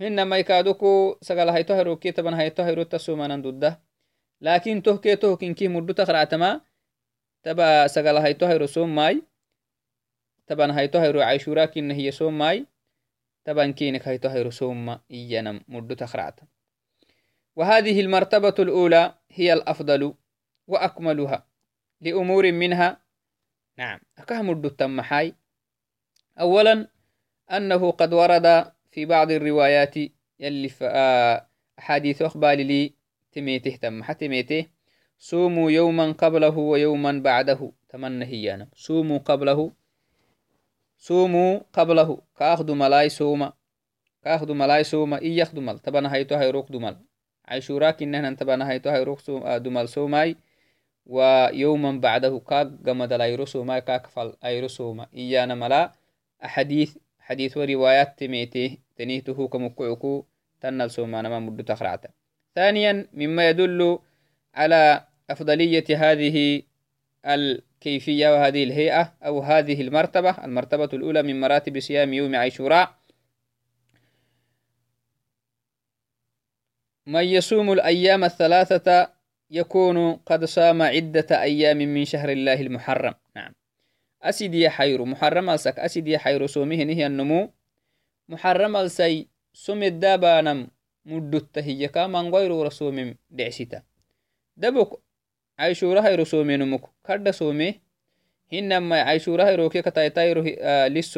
إنما 0.00 0.38
يكادوكو 0.38 1.18
سقال 1.22 1.48
هيتو 1.48 1.74
هيرو 1.74 1.96
كيتبن 1.96 2.34
هيتو 2.34 2.62
هيرو 2.62 2.82
تسومانا 2.82 3.36
ددة 3.36 3.87
lakin 4.40 4.82
tohke 4.82 5.16
tohkinki 5.16 5.68
mudduta 5.68 6.06
qractama 6.06 6.60
taba 7.42 7.88
sagal 7.88 8.20
haytohayro 8.20 8.66
sommai 8.66 9.22
taban 10.46 10.70
haytohayro 10.70 11.20
cashura 11.20 11.66
kinna 11.66 11.94
hiya 11.94 12.12
sommai 12.12 12.66
تبان 13.48 13.72
كينك 13.72 14.08
هيتو 14.08 14.28
هيرو 14.28 14.50
سوما 14.50 15.00
إيانا 15.10 15.60
مدو 15.68 15.94
تخرعتا 15.94 16.42
وهذه 17.56 18.00
المرتبة 18.00 18.54
الأولى 18.58 19.14
هي 19.30 19.52
الأفضل 19.52 20.14
وأكملها 20.66 21.46
لأمور 22.00 22.52
منها. 22.52 23.00
نعم 23.78 24.00
أكه 24.18 24.42
مدو 24.42 24.68
التمحاي 24.68 25.34
أولا 26.40 26.88
أنه 27.50 27.90
قد 27.90 28.12
ورد 28.12 28.72
في 28.90 29.04
بعض 29.04 29.30
الروايات 29.30 29.94
يلي 30.40 30.70
أحاديث 31.78 32.22
أخبار 32.22 32.56
لي 32.56 32.94
تميته 33.32 33.76
تم 33.76 34.02
تميته 34.02 34.66
صوموا 35.18 35.70
يوما 35.70 36.12
قبله 36.12 36.58
ويوما 36.58 37.12
بعده. 37.24 37.72
تمنى 37.88 38.24
هيانا 38.24 38.68
صوموا 38.74 39.18
قبله. 39.18 39.72
صوموا 40.98 41.60
قبله. 41.72 42.18
كأخذ 42.38 42.72
ملاي 42.72 43.08
سوما 43.08 43.52
كأخذ 44.24 44.52
ملاي 44.52 44.84
سوما 44.84 45.22
إي 45.22 45.36
يخدو 45.36 45.60
مل 45.60 45.78
تبنا 45.78 46.14
هيتو 46.14 46.34
هيروك 46.34 46.72
دمل 46.72 46.96
عيشورا 47.48 47.90
كنهن 47.90 48.36
تبنا 48.36 48.70
هيتو 48.70 48.90
هيروك 48.90 49.30
آه، 49.30 49.58
دمل 49.58 49.88
سوماي 49.88 50.36
ويوما 51.06 51.92
بعده 51.92 52.38
كاك 52.38 52.66
جمد 52.66 53.12
لا 53.12 53.44
سوماي 53.44 53.80
كاك 53.80 54.06
فل 54.06 54.32
أيرو 54.44 54.68
سوما 54.68 55.06
إيانا 55.14 55.54
ملا. 55.54 55.92
أحاديث 56.44 56.96
حديث 57.20 57.56
وروايات 57.56 58.18
تميته 58.18 58.76
تنيته 58.96 59.48
كمكعكو 59.48 60.24
تنل 60.60 60.90
سوما 60.90 61.22
ما 61.22 61.38
مدو 61.38 61.62
تخرعتا 61.62 62.08
ثانيا 62.58 63.06
مما 63.14 63.48
يدل 63.50 63.98
على 64.54 65.06
أفضلية 65.30 65.84
هذه 65.90 66.62
الكيفية 67.26 68.28
وهذه 68.28 68.64
الهيئة 68.64 69.14
أو 69.22 69.40
هذه 69.40 69.80
المرتبة 69.80 70.30
المرتبة 70.44 70.90
الأولى 70.92 71.22
من 71.22 71.40
مراتب 71.40 71.80
صيام 71.80 72.12
يوم 72.14 72.36
عاشوراء. 72.36 72.98
من 77.06 77.24
يصوم 77.24 77.72
الأيام 77.72 78.24
الثلاثة 78.24 79.12
يكون 79.50 80.14
قد 80.26 80.44
صام 80.44 80.82
عدة 80.82 81.42
أيام 81.42 81.78
من 81.78 82.04
شهر 82.04 82.28
الله 82.28 82.60
المحرم. 82.60 83.14
نعم. 83.36 83.52
أسيد 84.22 84.54
يا 84.54 84.70
حيرو 84.70 85.04
محرم 85.04 85.50
ألسك 85.50 85.78
أسيد 85.78 86.08
يا 86.08 86.18
حيرو 86.18 86.46
سومه 86.46 86.82
نهي 86.82 87.06
النمو. 87.06 87.50
محرم 88.28 88.76
ألسي 88.76 89.28
سم 89.52 89.82
الدابانم 89.82 90.77
مدت 91.08 91.58
هي 91.66 91.88
كما 91.88 92.20
غير 92.34 92.50
رسوم 92.68 92.96
دعسيتا 93.38 93.82
دبك 94.62 94.90
عيشورة 95.58 96.00
هيرو 96.06 96.24
سومي 96.24 96.56
نمك 96.60 96.84
كرد 97.06 97.30
سومي 97.30 97.70
hinama 98.48 99.04
caishuraha 99.04 99.52
iroke 99.52 99.82
kataytairo 99.84 100.40
lis 100.94 101.12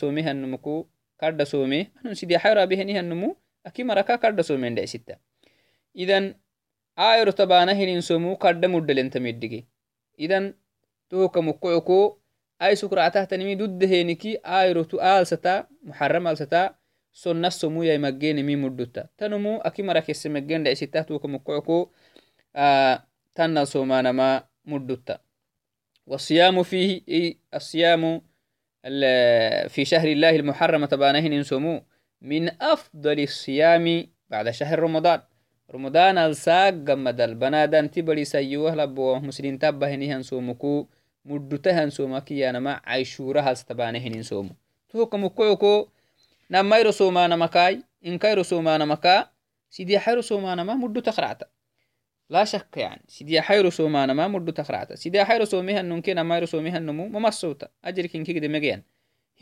somihan 0.00 0.36
numuku 0.42 0.88
karda 1.20 1.44
some 1.44 1.92
anun 2.00 2.14
sidi 2.16 2.34
xayra 2.40 2.64
behenihan 2.70 3.04
numu 3.04 3.36
aki 3.68 3.84
maraka 3.84 4.16
karda 4.16 4.42
somen 4.42 4.72
dhecsitta 4.74 5.20
idan 5.92 6.24
ayro 6.96 7.32
tabana 7.36 7.76
hinin 7.76 8.00
somu 8.00 8.32
karda 8.40 8.68
muddalentamidige 8.74 9.60
idan 10.16 10.56
tohoka 11.12 11.44
mukoco 11.44 12.00
ay 12.64 12.72
sukractahtanimi 12.80 13.56
duddeheniki 13.60 14.40
ayrotu 14.40 14.96
alsata 15.00 15.68
muxaram 15.84 16.24
alsata 16.32 16.79
sonna 17.22 17.50
somuyai 17.50 17.98
maggenimi 17.98 18.56
muddutta 18.62 19.02
tanumu 19.18 19.52
aki 19.68 19.82
marakese 19.82 20.28
maggen 20.28 20.64
tohoka 21.06 21.28
mukoco 21.28 21.78
تنا 23.34 23.64
سومانما 23.64 24.44
مدتا 24.64 25.18
والصيام 26.06 26.62
فيه 26.62 27.34
الصيام 27.54 28.02
في 29.68 29.84
شهر 29.84 30.08
الله 30.08 30.30
المحرم 30.36 30.84
تبانهن 30.84 31.42
سمو 31.42 31.82
من 32.22 32.62
أفضل 32.62 33.20
الصيام 33.20 34.06
بعد 34.30 34.50
شهر 34.50 34.78
رمضان. 34.78 35.20
رمضان 35.74 36.18
الساق 36.18 36.74
جمد 36.88 37.20
البنادان 37.20 37.90
تبري 37.90 38.24
سيوه 38.24 38.74
لبو 38.74 39.14
مسلين 39.18 39.58
تبهنهن 39.58 40.22
سومكو 40.22 40.86
مدتهن 41.24 41.90
سومكي 41.90 42.38
يانما 42.38 42.80
عيشورها 42.84 43.54
ستبانهن 43.54 44.22
سومو 44.22 44.50
توكو 44.88 45.16
مكوكو 45.16 45.88
سومانا 48.42 48.84
مكا 48.84 49.28
سيدي 49.70 49.98
حيرو 49.98 50.20
سومانا 50.20 50.64
ما 50.64 50.74
مدو 50.74 51.00
تخرعتا 51.00 51.46
لا 52.30 52.44
شك 52.44 52.76
يعني 52.76 53.02
سيدي 53.08 53.40
حيرو 53.40 53.70
سومانا 53.70 54.12
ما 54.12 54.28
مدو 54.28 54.52
تخرعتا 54.52 54.94
سيدي 54.94 55.24
حيرو 55.24 55.44
سوميها 55.44 55.82
نمكن 55.82 56.20
ما 56.20 56.36
يرو 56.36 56.46
سوميها 56.46 56.78
نمو 56.78 57.08
ممسوتا 57.08 57.68
أجرك 57.84 58.16
إنك 58.16 58.30
كده 58.30 58.48
مجيان 58.48 58.82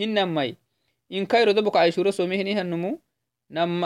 هن 0.01 0.23
ماي 0.23 0.57
إن 1.13 1.27
كايرو 1.27 1.53
دبك 1.53 1.77
عيشورة 1.77 2.11
سوميها 2.11 2.63
نمو 2.63 3.01
نم 3.51 3.85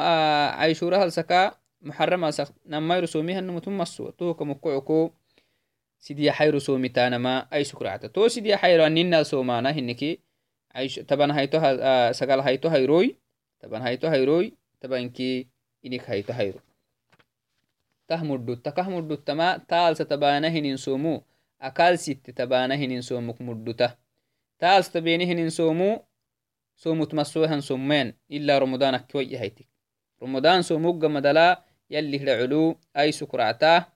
عيشورة 0.58 0.96
هالسكا 1.02 1.54
محرم 1.82 2.24
هالسك 2.24 2.54
نم 2.66 2.88
ما 2.88 2.96
يرو 2.96 3.06
سوميها 3.06 3.40
نمو 3.40 3.58
تمسو 3.58 4.10
توك 4.10 4.42
مكوعكو 4.42 5.10
سيدي 6.00 6.32
حيرو 6.32 6.58
سوميتانا 6.58 7.18
ما 7.18 7.46
أي 7.52 7.64
سكرعتا 7.64 8.06
تو 8.06 8.28
سيدي 8.28 8.56
حيرو 8.56 8.86
أننا 8.86 9.22
سومانا 9.22 9.70
هنكي 9.70 10.20
Ah, 10.74 10.88
sagal 12.16 12.40
hayto 12.40 12.68
hayroi 12.70 13.16
taban 13.60 13.82
hayto 13.82 14.08
hayroi 14.08 14.56
tabanki 14.80 15.48
inik 15.82 16.04
hayto 16.08 16.32
hayro 16.32 16.60
tah 18.08 18.22
mudhutta 18.24 18.72
taalsa 19.68 20.04
tabana 20.04 20.48
hinin 20.48 20.78
somu 20.78 21.20
akal 21.60 21.98
sitte 21.98 22.32
tabana 22.32 22.74
hinin 22.76 23.02
somuk 23.02 23.38
mudhuta 23.40 23.96
taalsa 24.58 24.92
tabeni 24.92 25.26
hinin 25.26 25.50
somu 25.50 26.00
somut 26.74 27.12
masohan 27.12 27.60
sommeen 27.62 28.14
ila 28.28 28.58
ramadan 28.58 28.94
akkiwayyahaytik 28.94 29.68
ramadan 30.20 30.62
somugga 30.64 31.08
madala 31.08 31.64
yallihra 31.90 32.40
culu 32.40 32.80
aisu 32.94 33.26
kuracta 33.26 33.92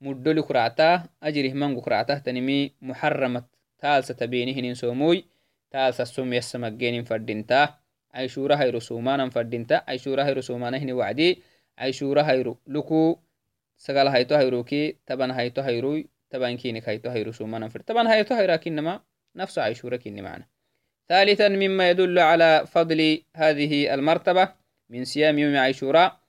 mudholi 0.00 0.42
kuracta 0.42 1.08
ajrihmangu 1.20 1.80
kuractah 1.80 2.20
tanimi 2.22 2.76
muxaramat 2.80 3.44
taalsa 3.80 4.14
tabeni 4.14 4.52
hinin 4.52 4.76
somui 4.76 5.24
تاسسوم 5.70 6.32
يسمجيني 6.32 7.04
فردينتا. 7.04 7.74
عيشورة 8.14 8.54
هيرو 8.54 8.78
سومانا 8.78 9.30
فردينتا. 9.30 9.82
عيشورة 9.88 10.22
هيرو 10.22 10.40
سومانا 10.40 10.76
هني 10.76 10.92
وعدي. 10.92 11.42
عيشورة 11.78 12.22
هيرو 12.22 12.58
لكو 12.66 13.18
سقال 13.78 14.08
هايتو 14.08 14.34
هيروكي 14.34 14.96
تبان 15.06 15.30
هايتو 15.30 15.62
هيروي 15.62 16.08
تبان 16.30 16.56
كينك 16.56 16.88
هايتو 16.88 17.10
هيرو 17.10 17.32
سومانا 17.32 17.68
فرد 17.68 17.84
تبان 17.84 18.06
هايتو 18.06 18.34
هيراك 18.34 18.66
إنما 18.66 19.00
نفس 19.36 19.58
عيشورة 19.58 19.96
كيني 19.96 20.22
معنا 20.22 20.46
ثالثا 21.08 21.48
مما 21.48 21.90
يدل 21.90 22.18
على 22.18 22.66
فضل 22.66 23.22
هذه 23.36 23.94
المرتبة 23.94 24.48
من 24.90 25.04
صيام 25.04 25.38
يوم 25.38 25.56
عيشورة 25.56 26.20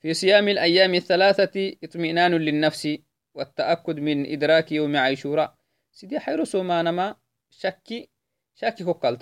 في 0.00 0.14
صيام 0.14 0.48
الأيام 0.48 0.94
الثلاثة 0.94 1.76
اطمئنان 1.84 2.34
للنفس 2.34 2.98
والتأكد 3.34 4.00
من 4.00 4.32
إدراك 4.32 4.72
يوم 4.72 4.96
عيشورة 4.96 5.54
سيدي 5.92 6.20
حيرو 6.20 6.44
سومانا 6.44 7.16
شكي 7.50 8.08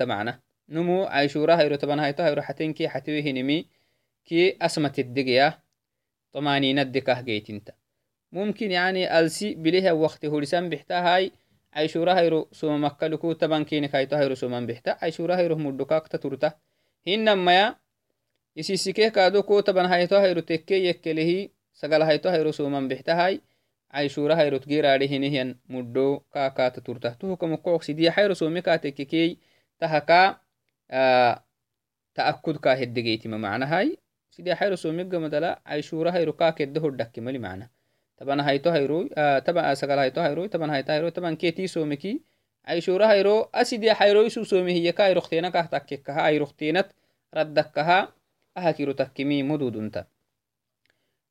معنا 0.00 0.40
نمو 0.68 1.04
عاشوراء 1.04 1.56
هيرو 1.56 1.76
تبان 1.76 2.00
هيتو 2.00 2.22
هيرو 2.22 2.42
حتنكي 2.42 2.88
حتويه 2.88 3.32
نمي 3.32 3.66
كي 4.24 4.56
أسمت 4.62 4.98
الدقيا 4.98 5.58
طمانينة 6.32 6.82
دكاه 6.82 7.20
جيتنتا 7.20 7.72
ممكن 8.32 8.70
يعني 8.70 9.18
ألسي 9.18 9.54
بليها 9.54 9.92
وقت 9.92 10.24
هولسان 10.24 10.68
بحتا 10.68 10.94
هاي. 10.94 11.32
عيشورا 11.74 12.14
هيرو 12.20 12.48
سوما 12.52 12.78
مكالكو 12.78 13.32
تبان 13.32 13.64
كيني 13.64 13.88
كايتو 13.88 14.16
هيرو 14.16 14.34
سوما 14.34 14.60
بحتا. 14.60 14.96
عيشورا 15.02 15.36
هيرو 15.36 15.56
مدوكاك 15.56 16.08
تتورتا 16.08 16.52
هنما 17.06 17.52
يا 17.54 17.76
isisikeh 18.56 19.10
kaado 19.10 19.42
ko 19.42 19.62
taban 19.62 19.86
hayto 19.90 20.16
hayro 20.22 20.42
tekke 20.42 20.78
yekkelehi 20.86 21.50
sagala 21.74 22.06
hayto 22.06 22.30
hayro 22.30 22.52
soman 22.52 22.88
bixta 22.88 23.14
hay 23.18 23.40
caishura 23.93 24.35
hayrot 24.35 24.65
geraadhe 24.71 25.07
hinihiyan 25.07 25.55
muddo 25.73 26.23
kaakaata 26.33 26.81
turta 26.81 27.09
tuhukamukkook 27.19 27.83
sidiya 27.83 28.11
hayro 28.11 28.35
somi 28.35 28.61
kaatekkekey 28.61 29.29
tahaka 29.79 30.39
ta'akkud 32.17 32.57
kaa 32.63 32.75
heddegeytima 32.81 33.37
macnahay 33.45 33.97
sida 34.29 34.55
hayro 34.59 34.77
somiga 34.77 35.19
madala 35.19 35.49
aishura 35.65 36.11
hayro 36.11 36.33
kakedde 36.33 36.79
hoddakki 36.79 37.21
mali 37.21 37.39
macna 37.39 37.65
taban 38.17 38.39
hayto 38.47 38.69
hayro 38.75 38.99
taban 39.45 39.75
sagal 39.81 39.99
hayto 40.03 40.21
hayro 40.21 40.47
taban 40.47 40.69
hayta 40.69 40.93
hayro 40.93 41.11
taban 41.11 41.37
keti 41.37 41.67
somiki 41.67 42.21
aishura 42.63 43.07
hayro 43.07 43.49
asidi 43.53 43.87
hayro 43.99 44.21
isu 44.29 44.45
somi 44.45 44.73
hiya 44.73 44.93
ka 44.93 45.03
ayroktena 45.09 45.51
kah 45.51 45.65
takkekaha 45.73 46.21
ayroktenat 46.29 46.87
raddakkaha 47.33 47.97
ahakiro 48.55 48.93
takkimi 48.93 49.43
mududunta 49.43 50.05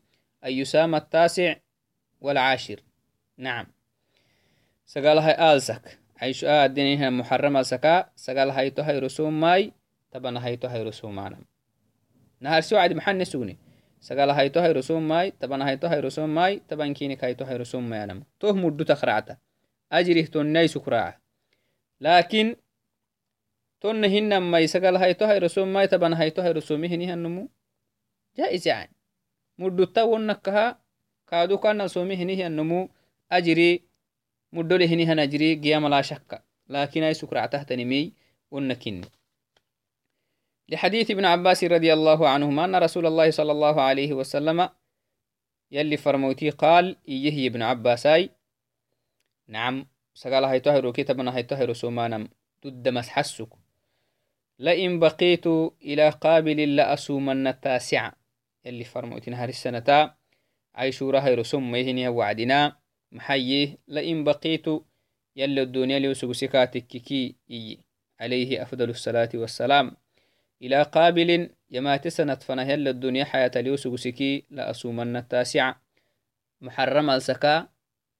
أن 0.45 0.53
يسام 0.53 0.95
التاسع 0.95 1.55
والعاشر 2.21 2.81
نعم 3.37 3.67
sagalahay 4.89 5.37
alsak 5.37 5.85
aisho 6.17 6.49
aadiniha 6.49 7.11
muxaram 7.13 7.57
alsaka 7.61 8.09
sagal 8.17 8.49
hayto 8.57 8.81
hayrosumai 8.83 9.73
tabana 10.13 10.41
hayto 10.41 10.69
hayrosumanam 10.69 11.45
naharsi 12.41 12.73
wacdi 12.75 12.95
maxane 12.95 13.25
sugni 13.25 13.55
sagala 14.01 14.35
hayto 14.35 14.61
hayro 14.65 14.83
sommai 14.83 15.33
taban 15.41 15.61
hayto 15.63 15.89
hayro 15.93 16.11
sommai 16.11 16.61
taban 16.69 16.95
kinik 16.95 17.21
hayto 17.21 17.45
hayro 17.45 17.65
sommayanam 17.65 18.25
toh 18.41 18.55
muddu 18.55 18.85
takracta 23.81 24.05
ajrih 24.05 24.31
tonnai 24.31 24.39
sukraca 24.39 24.39
lakin 24.39 24.43
tonna 24.43 24.43
hinamai 24.43 24.69
sagal 24.69 24.99
hayto 24.99 25.27
hayro 25.27 25.49
sommai 25.49 25.89
taban 25.89 26.15
hayto 26.15 26.43
hayro 26.43 26.61
somi 26.61 26.89
hinihanumu 26.89 27.51
jaiz 28.37 28.67
yani 28.67 28.95
muddutta 29.59 30.05
wonnakaha 30.05 30.79
kaadu 31.27 31.59
kana 31.59 31.89
somi 31.89 32.17
hinihianumu 32.17 32.89
ajri 33.31 33.85
muddole 34.53 34.87
hinihan 34.87 35.19
ajri 35.19 35.57
giyamala 35.57 36.03
shakka 36.03 36.43
lakin 36.69 37.05
ay 37.05 37.15
sukractahtanimi 37.15 38.15
wonnakini 38.51 39.07
لحديث 40.71 41.11
ابن 41.11 41.25
عباس 41.25 41.65
رضي 41.65 41.93
الله 41.93 42.29
عنهما 42.29 42.65
أن 42.65 42.77
رسول 42.77 43.07
الله 43.07 43.31
صلى 43.31 43.53
الله 43.53 43.83
عليه 43.83 44.13
وسلم 44.13 44.69
يلي 45.71 45.97
فرموتي 45.97 46.51
قال 46.51 46.97
إيه 47.09 47.49
ابن 47.49 47.63
عباساي 47.63 48.31
نعم 49.49 49.87
سقال 50.15 50.45
هاي 50.45 50.61
تهرو 50.61 50.93
كتبنا 50.93 51.37
هاي 51.37 51.43
تهرو 51.43 51.73
سومانم 51.73 52.29
ضد 52.67 52.89
مسحسك 52.89 53.49
لئن 54.59 54.99
بقيت 54.99 55.47
إلى 55.83 56.09
قابل 56.09 56.77
لأسومن 56.77 57.47
التاسعة 57.47 58.13
يلي 58.65 58.85
فرموتي 58.85 59.31
نهار 59.31 59.49
السنة. 59.49 60.15
عيشورة 60.75 61.19
هاي 61.19 61.35
رسوم 61.35 61.73
ميهني 61.73 62.09
وعدنا. 62.09 62.77
محيي 63.13 63.79
لئن 63.89 64.25
بقيت 64.25 64.67
يلي 65.37 65.63
الدنيا 65.63 65.99
ليوسق 65.99 66.33
سكاتك 66.33 66.87
كي 66.87 67.37
عليه 68.21 68.63
أفضل 68.63 68.91
الصلاة 68.91 69.29
والسلام. 69.35 69.97
إلى 70.63 70.83
قابل 70.83 71.51
يمات 71.71 72.09
سنة 72.09 72.35
فنهل 72.35 72.89
الدنيا 72.89 73.25
حياة 73.25 73.51
اليوسف 73.57 74.01
سكي 74.01 74.45
لأسومن 74.51 75.17
التاسعة 75.17 75.83
محرم 76.61 77.11
السكا 77.11 77.69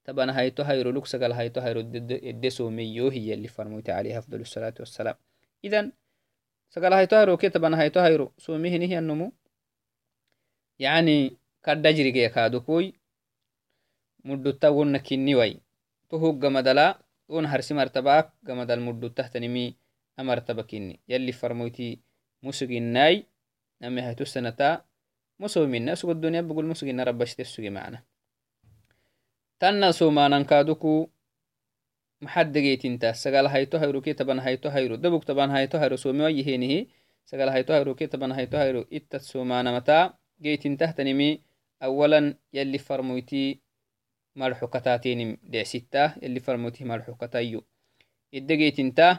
تبنا 0.05 0.39
هيتو 0.39 0.63
هيرو 0.63 0.91
لوك 0.91 1.05
سقال 1.05 1.31
هيتو 1.31 1.61
هيرو 1.61 1.79
الدسو 1.79 2.69
ميو 2.69 3.07
هي 3.07 3.33
اللي 3.33 3.47
فرموت 3.47 3.89
عليه 3.89 4.17
أفضل 4.17 4.41
الصلاة 4.41 4.73
والسلام. 4.79 5.15
إذن 5.65 5.91
سقال 6.69 6.93
هيتو 6.93 7.15
هيرو 7.15 7.37
كي 7.37 7.49
تبنا 7.49 7.81
هيتو 7.81 7.99
هيرو 7.99 8.33
سوميه 8.37 8.77
نهي 8.77 8.99
النمو. 8.99 9.31
يعني 10.79 11.37
قد 11.63 11.87
جري 11.87 12.29
كادو 12.29 12.59
كوي. 12.59 12.93
مدو 14.25 14.51
تاون 14.51 14.97
كني 14.97 15.35
وي 15.35 15.61
تهو 16.09 16.31
قمدلا 16.31 16.99
ون 17.27 17.45
هرسي 17.45 17.73
مرتباك. 17.73 18.33
قمدل 18.47 18.79
مدو 18.79 19.07
تحتنمي 19.07 19.75
أمرتبا 20.19 20.61
كني 20.61 20.99
يلي 21.07 21.31
فرموتي 21.31 21.99
مسجناي 22.43 23.25
نمي 23.81 24.01
هاتو 24.01 24.23
سنتا 24.23 24.85
مسو 25.39 25.65
منا 25.65 25.95
سوق 25.95 26.11
الدنيا 26.11 26.41
بقول 26.41 26.65
تبان 35.21 35.49
هايتو 35.49 35.77
هيرو 35.77 35.95
سومي 35.95 36.23
ويهينه 36.23 36.85
سقال 37.25 37.49
هايتو 37.49 37.73
هيرو 37.73 37.95
كي 37.95 38.07
تبان 38.07 38.31
هايتو 38.31 38.57
هيرو 38.57 38.85
إتا 38.93 39.17
سومانا 39.17 39.75
متى 39.75 40.09
جيت 40.41 40.65
انت 40.65 40.83
تنمي 40.83 41.41
أولا 41.83 42.35
يلي 42.53 42.77
فرمويتي 42.77 43.59
مرحو 44.35 44.67
كتاتين 44.67 45.37
دع 45.43 45.63
ستة 45.63 46.23
يلي 46.23 46.39
فرمويتي 46.39 46.85
مرحو 46.85 47.15
كتايو 47.15 47.63
إدى 48.33 48.55
جيت 48.55 48.79
انت 48.79 49.17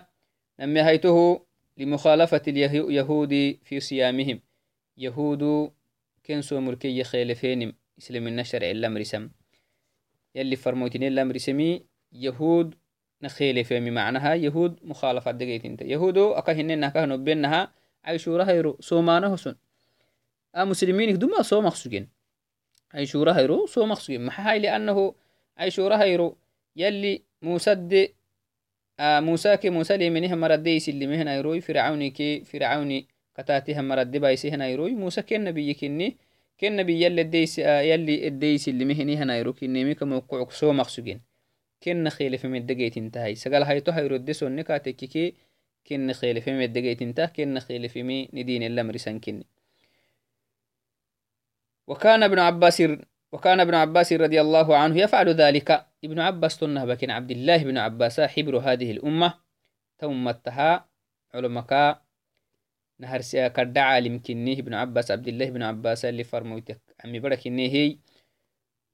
نمي 0.60 0.80
هايتوه 0.80 1.46
لمخالفة 1.80 2.42
اليهود 2.48 3.58
في 3.64 3.80
صيامهم. 3.80 4.40
يهود 4.96 5.72
كنسو 6.26 6.60
مركي 6.60 6.98
يخيلفين 6.98 7.74
إسلام 7.98 8.26
النشر 8.26 8.62
إلا 8.62 8.88
مرسم. 8.88 9.30
يلي 10.34 10.56
فرموتين 10.56 11.02
إلا 11.02 11.24
مرسمي. 11.24 11.84
يهود 12.12 12.74
نخيلفين 13.22 13.94
معناها 13.94 14.34
يهود 14.34 14.78
مخالفة 14.82 15.30
دقيت 15.30 15.64
انت. 15.64 15.82
يهود 15.82 16.18
أكهننا 16.18 16.88
كهنو 16.88 17.16
بينها 17.16 17.72
عيشورة 18.04 18.44
هيرو. 18.44 18.76
سومانه 18.80 19.36
سن 19.36 19.54
مسلمين 20.56 21.18
دوما 21.18 21.42
سو 21.42 21.60
مخسوجين 21.60 22.08
عيشورة 22.94 23.32
هيرو 23.32 23.66
سو 23.66 23.86
مخسوجين 23.86 24.26
محاي 24.26 24.58
لأنه 24.58 25.14
عيشورة 25.58 25.94
هيرو. 25.94 26.36
يلي 26.76 27.22
موسد 27.42 28.08
موسى 29.00 29.56
كي 29.56 29.70
موسى 29.70 29.96
ليمنها 29.96 30.34
مرد 30.34 30.66
يسلمه 30.66 31.22
نيروي 31.22 31.60
فرعوني 31.60 32.10
كي 32.10 32.44
فرعوني 32.44 33.06
كتاتها 33.36 33.82
مرد 33.82 34.16
بايسه 34.16 34.56
كاتككي 44.62 45.34
كن 45.86 46.12
خيل 46.12 46.40
في 46.42 46.52
مدقيت 46.58 47.02
انتهي. 47.02 47.26
كن 47.26 47.58
خيل 47.58 47.88
في 47.88 48.02
مي 48.02 48.28
ندين 48.32 48.62
الامر 48.62 48.96
سنكني 48.96 49.46
وكان 51.86 52.22
ابن 52.22 52.38
عباس 52.38 52.82
وكان 53.32 53.60
ابن 53.60 53.74
عباس 53.74 54.12
رضي 54.12 54.40
الله 54.40 54.76
عنه 54.76 54.96
يفعل 54.96 55.28
ذلك. 55.28 55.86
ابن 56.04 56.20
عباس 56.20 56.58
تنه 56.58 56.84
بكن 56.84 57.10
عبد 57.10 57.30
الله 57.30 57.56
بن 57.56 57.78
عباس 57.78 58.20
حبر 58.20 58.58
هذه 58.58 58.90
الأمة. 58.90 59.34
تومتها 59.98 60.88
علمك 61.34 62.00
نهر 62.98 63.20
كرد 63.48 63.78
عالم 63.78 64.18
كنيه 64.18 64.58
ابن 64.58 64.74
عباس 64.74 65.10
عبد 65.10 65.28
الله 65.28 65.50
بن 65.50 65.62
عباس 65.62 66.04
اللي 66.04 66.24
فرموتك. 66.24 66.80
عمي 67.04 67.20
هي. 67.68 67.96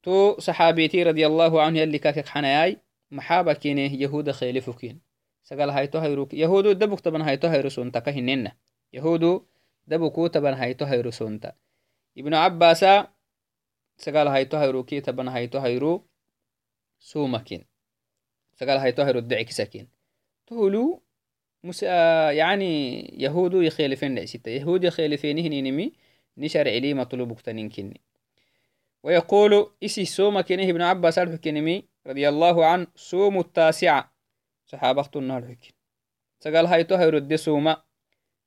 تو 0.07 0.39
صحابيتي 0.39 1.03
رضي 1.03 1.27
الله 1.27 1.61
عنه 1.61 1.83
اللي 1.83 1.99
كاكك 1.99 2.27
حناياي 2.27 2.77
محابا 3.11 3.53
كينيه 3.53 4.01
يهود 4.01 4.31
خيلفكين 4.31 4.99
سقال 5.43 5.69
هايتو 5.69 5.99
هيروك 5.99 6.33
يهودو 6.33 6.71
دبك 6.71 6.99
طبعا 6.99 7.29
هايتو 7.29 7.47
هيرو 7.47 7.69
سونتا 7.69 7.99
كهننا 7.99 8.51
يهودو 8.93 9.45
دبكو 9.87 10.27
طبعا 10.27 10.51
هايتو 10.51 10.85
هيرو 10.85 11.11
سونتا. 11.11 11.53
ابن 12.17 12.33
عباس 12.33 12.85
سقال 13.97 14.27
هايتو 14.27 14.57
هيرو 14.57 14.83
كي 14.83 15.01
طبعا 15.01 15.29
هايتو 15.29 15.59
هيرو 15.59 16.07
سومكين 16.99 17.65
سقال 18.55 18.77
هاي 18.77 18.91
طهر 18.91 19.17
الدعك 19.17 19.49
سكين 19.51 19.87
تقولوا 20.47 20.99
مس... 21.63 21.83
يعني 21.83 22.99
يهود 23.23 23.53
يخالفين 23.53 24.25
ستة 24.25 24.49
يهود 24.49 24.83
يخالفين 24.83 25.39
هنينمي 25.39 25.93
نشر 26.37 26.67
علي 26.69 26.93
مطلوب 26.93 27.39
كني 27.41 28.01
ويقول 29.07 29.71
إسي 29.83 30.05
سوما 30.05 30.41
كنه 30.41 30.69
ابن 30.69 30.81
عباس 30.81 31.19
الحكينمي 31.19 31.83
رضي 32.07 32.29
الله 32.29 32.65
عنه 32.65 32.87
سوم 32.95 33.39
التاسعة. 33.39 34.11
صحابة 34.65 35.09
النهار 35.15 35.43
الحكين 35.43 35.71
سقال 36.39 36.65
هاي 36.65 36.83
طهر 36.83 37.17
الدي 37.17 37.37
سوما 37.37 37.83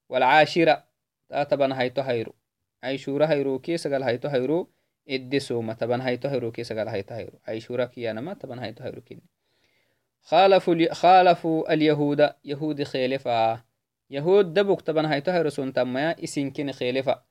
والعاشرة. 0.09 0.85
تاتبن 1.29 1.73
هاي 1.73 1.90
طهيرو 1.90 2.35
عيشورة 2.83 3.25
هيرو 3.25 3.59
كي 3.59 3.77
سقال 3.77 4.03
هاي 4.03 4.18
طهيرو 4.18 4.70
إدسوما 5.09 5.73
طبعا 5.73 6.03
هاي 6.03 6.16
تهيرو 6.16 6.53
كي 6.53 6.64
سقال 6.64 6.88
هاي 6.88 7.03
تهيرو. 7.03 7.38
أي 7.49 7.61
شورا 7.61 7.90
ما 7.99 8.35
طبعا 8.35 8.64
هاي 8.64 8.73
تهيرو 8.73 9.01
كين 9.01 9.20
خالفوا 10.23 10.94
خالفوا 10.94 11.73
اليهود. 11.73 12.31
يهود 12.44 12.83
خيلفا 12.83 13.61
يهود 14.11 14.55
دبوك 14.55 14.81
طبعا 14.81 15.12
هاي 15.12 15.20
تهيرو 15.20 15.49
سون 15.49 15.73
تمايا 15.73 16.25
إسين 16.25 16.51
كين 16.51 16.73
خيلفا 16.73 17.30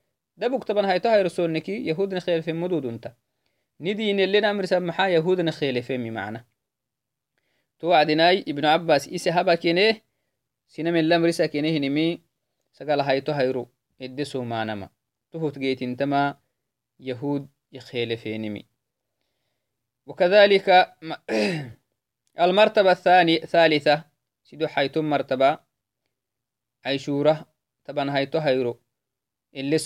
اللي 4.20 4.40
نامر 4.40 4.66
سمحا 4.66 5.08
يهود 5.08 5.42
نخيل 5.42 5.84
في 5.84 5.98
معنى 5.98 6.48
توعدناي 7.80 8.46
ابن 8.48 8.66
عباس 8.66 9.10
إسي 9.10 9.30
هبا 9.30 9.56
كينيه 9.56 10.06
سينم 10.68 10.96
اللامر 10.96 11.32
ساكينيه 11.32 11.80
نمي 11.80 12.22
سقال 12.72 13.02
هاي 13.02 13.22
تهيرو 13.22 13.70
إدسو 14.02 14.44
معنما 14.44 14.90
تهوت 15.32 15.60
جيت 15.60 15.82
انتما 15.82 16.40
يهود 17.00 17.50
يخيلفينمي 17.72 18.66
وكذلك 20.06 20.96
المرتبة 22.40 22.92
الثانية 22.92 23.40
ثالثة 23.40 24.06
سيدو 24.44 24.68
حيتم 24.68 25.10
مرتبة 25.10 25.60
عيشورة 26.86 27.54
طبعا 27.86 28.10
هايتو 28.10 28.38
هيرو 28.38 28.82
إللي 29.56 29.78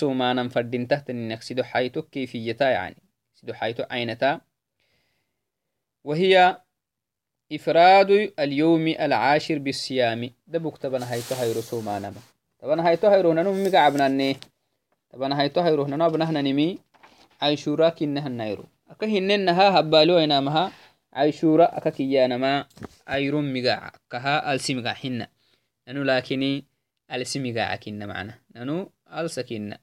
فردين 0.49 0.88
تحت 0.88 1.10
إنك 1.10 1.41
سيدو 1.41 1.63
حيتو 1.63 2.02
كيفيتا 2.02 2.69
يعني. 2.69 2.95
سيدو 3.34 3.54
حيتو 3.54 3.84
عينتا. 3.91 4.41
وهي 6.04 6.62
إفراد 7.52 8.34
اليوم 8.39 8.88
العاشر 8.88 9.58
بالصيام. 9.58 10.30
دبوك 10.47 10.78
طبعا 10.78 11.04
هايتو 11.04 11.36
هيرو 11.36 11.62
سومانا 11.62 12.13
طبعا 12.60 12.88
هايتو 12.88 13.08
هيرو 13.08 13.34
ننو 13.34 13.54
مقعبنا 13.54 14.36
طبعا 15.10 15.34
هايتو 15.34 15.62
هيرو 15.62 15.88
ننو 15.88 16.06
ابنهنا 16.06 16.41
نمي 16.41 16.80
عيشورا 17.41 17.89
كنهنايرو 17.89 18.65
أكا 18.89 19.08
هننها 19.08 19.80
هبالو 19.80 20.17
إنامها 20.17 20.71
عيشورا 21.13 21.78
أكا 21.78 21.89
كيانما 21.89 22.65
عيرون 23.08 23.54
مقاع 23.54 23.91
كها 24.10 24.54
ألسي 24.54 24.76
مقاع 24.76 24.93
حنا. 24.93 25.28
ننو 25.88 26.04
لكني 26.04 26.65
ألسي 27.12 27.39
مقاع 27.39 27.76
كنا 27.76 28.06
معنا. 28.06 28.39
ننو 28.56 28.91
ألسا 29.19 29.41
كنا 29.41 29.80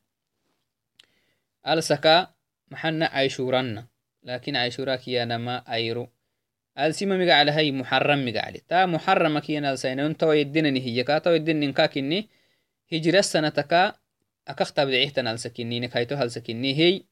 alsaka 1.62 2.32
maxana 2.70 3.12
aishuranna 3.12 3.84
lakin 4.22 4.56
aishura 4.56 4.98
kiyanama 4.98 5.66
ayro 5.66 6.08
alsima 6.74 7.16
migaclehai 7.18 7.72
muxaram 7.72 8.20
migacli 8.24 8.60
ta 8.68 8.86
muxarama 8.86 9.40
kiyan 9.40 9.64
alsainon 9.64 10.14
tawa 10.14 10.36
yedinani 10.36 10.80
hiya 10.80 11.04
ka 11.04 11.20
tawa 11.20 11.36
yedinin 11.36 11.72
kakini 11.72 12.28
hijira 12.90 13.22
sanataka 13.22 13.98
akak 14.46 14.72
tabdicihtan 14.74 15.26
alsakinini 15.26 15.88
kaito 15.88 16.16
halsakini 16.16 16.72
hey 16.74 17.04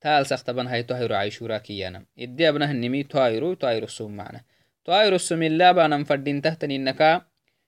ta 0.00 0.16
alsaktaban 0.16 0.68
hayto 0.68 0.94
hayro 0.94 1.16
aishura 1.16 1.60
kiyanam 1.60 2.06
iddi 2.16 2.46
abnahnimi 2.46 3.04
toayro 3.04 3.54
toayrosum 3.56 4.14
macna 4.14 4.40
toayrosumilaabanan 4.84 6.04
fadintahtaninaka 6.04 7.26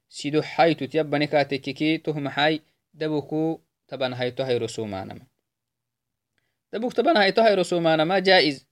sido 0.08 0.40
haytut 0.40 0.94
yabbanikatekiki 0.94 1.98
tohmaxai 1.98 2.62
dabuku 2.94 3.60
taban 3.86 4.14
hayto 4.14 4.44
hayrosumanama 4.44 5.26
dabuk 6.72 6.94
taban 6.94 7.16
hayto 7.16 7.42
hayrosumanama 7.42 8.20
jائز 8.20 8.66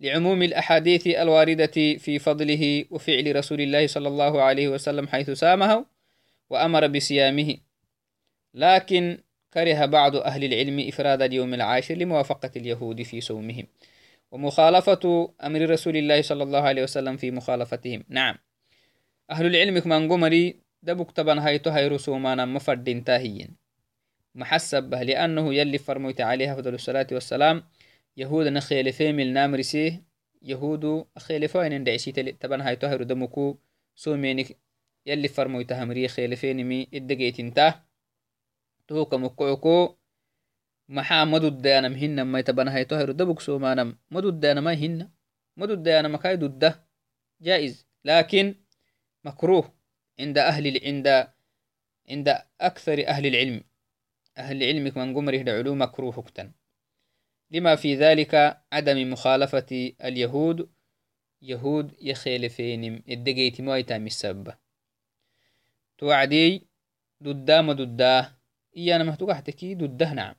لعموم 0.00 0.42
الأحاديث 0.42 1.06
الواردة 1.06 1.98
في 1.98 2.18
فضله 2.18 2.84
وفعل 2.90 3.36
رسول 3.36 3.60
الله 3.60 3.86
صلى 3.86 4.08
الله 4.08 4.42
عليه 4.42 4.68
وسلم 4.68 5.08
حيث 5.08 5.30
سامه 5.30 5.86
وأمر 6.50 6.86
بصيامه. 6.86 7.56
لكن 8.54 9.18
كره 9.54 9.86
بعض 9.86 10.16
أهل 10.16 10.44
العلم 10.44 10.88
إفراد 10.88 11.22
اليوم 11.22 11.54
العاشر 11.54 11.94
لموافقة 11.94 12.50
اليهود 12.56 13.02
في 13.02 13.20
صومهم 13.20 13.66
ومخالفة 14.30 15.34
أمر 15.44 15.70
رسول 15.70 15.96
الله 15.96 16.22
صلى 16.22 16.42
الله 16.42 16.60
عليه 16.60 16.82
وسلم 16.82 17.16
في 17.16 17.30
مخالفتهم. 17.30 18.04
نعم. 18.08 18.36
أهل 19.30 19.46
العلم 19.46 19.78
كمان 19.78 20.12
قمري 20.12 20.60
دبك 20.82 21.10
تبان 21.12 21.38
هايتو 21.38 21.70
هايرو 21.70 21.98
سومانا 21.98 22.44
مفردين 22.44 23.04
تاهيين 23.04 23.56
محسب 24.38 24.82
به 24.90 25.02
لأنه 25.02 25.54
يلي 25.54 25.78
فرميت 25.78 26.20
عليه 26.20 26.52
أفضل 26.52 26.74
الصلاة 26.74 27.06
والسلام 27.12 27.56
يهود 28.16 28.46
نخيل 28.46 28.92
فيمل 28.92 29.28
نامرسيه 29.32 29.92
يهود 30.42 30.84
أخيل 31.16 31.48
فاين 31.48 31.84
دعسي 31.84 32.12
تبان 32.12 32.60
هايتو 32.60 32.86
هايرو 32.86 33.04
دمكو 33.04 33.56
سومينك 33.94 34.48
يلي 35.06 35.28
فرميت 35.28 35.72
همري 35.72 36.08
خيل 36.08 36.36
فينمي 36.36 36.88
إدقيت 36.94 37.40
انتاه 37.40 37.74
توك 38.88 39.14
مكعكو 39.14 39.98
maxaa 40.96 41.28
maduddayanam 41.28 41.94
hinam 42.00 42.28
mai 42.32 42.42
tabanahayto 42.48 42.96
hayro 42.96 43.12
dabuk 43.12 43.44
somanam 43.44 43.88
maduddayanamai 44.14 44.76
hinna 44.82 45.04
maduddayanama 45.60 46.18
kai 46.22 46.36
dudda 46.40 46.70
jائز 47.40 47.86
لكن 48.04 48.54
مكروه 49.24 49.74
عند 50.20 50.38
أهل 50.38 50.80
عند 50.84 51.28
عند 52.10 52.42
أكثر 52.60 53.06
أهل 53.06 53.26
العلم. 53.26 53.64
أهل 54.38 54.62
العلم 54.62 54.92
من 54.96 55.14
قمره 55.16 55.36
دعلو 55.36 55.74
مكروه 55.74 56.22
كتن 56.22 56.52
لما 57.50 57.76
في 57.76 57.94
ذلك 57.94 58.62
عدم 58.72 59.12
مخالفة 59.12 59.92
اليهود 60.04 60.70
يهود 61.42 61.94
يخيلفين 62.00 63.02
الدقيت 63.08 63.60
مويتا 63.60 63.98
مسبة 63.98 64.54
توعدي 65.98 66.66
ددا 67.20 67.60
ما 67.60 67.72
ددا 67.72 68.32
إيانا 68.76 69.04
مهتوقحتكي 69.04 69.74
دده 69.74 70.12
نعم. 70.12 70.34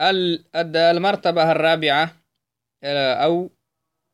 المرتبة 0.00 1.52
الرابعة 1.52 2.16
أو 3.24 3.50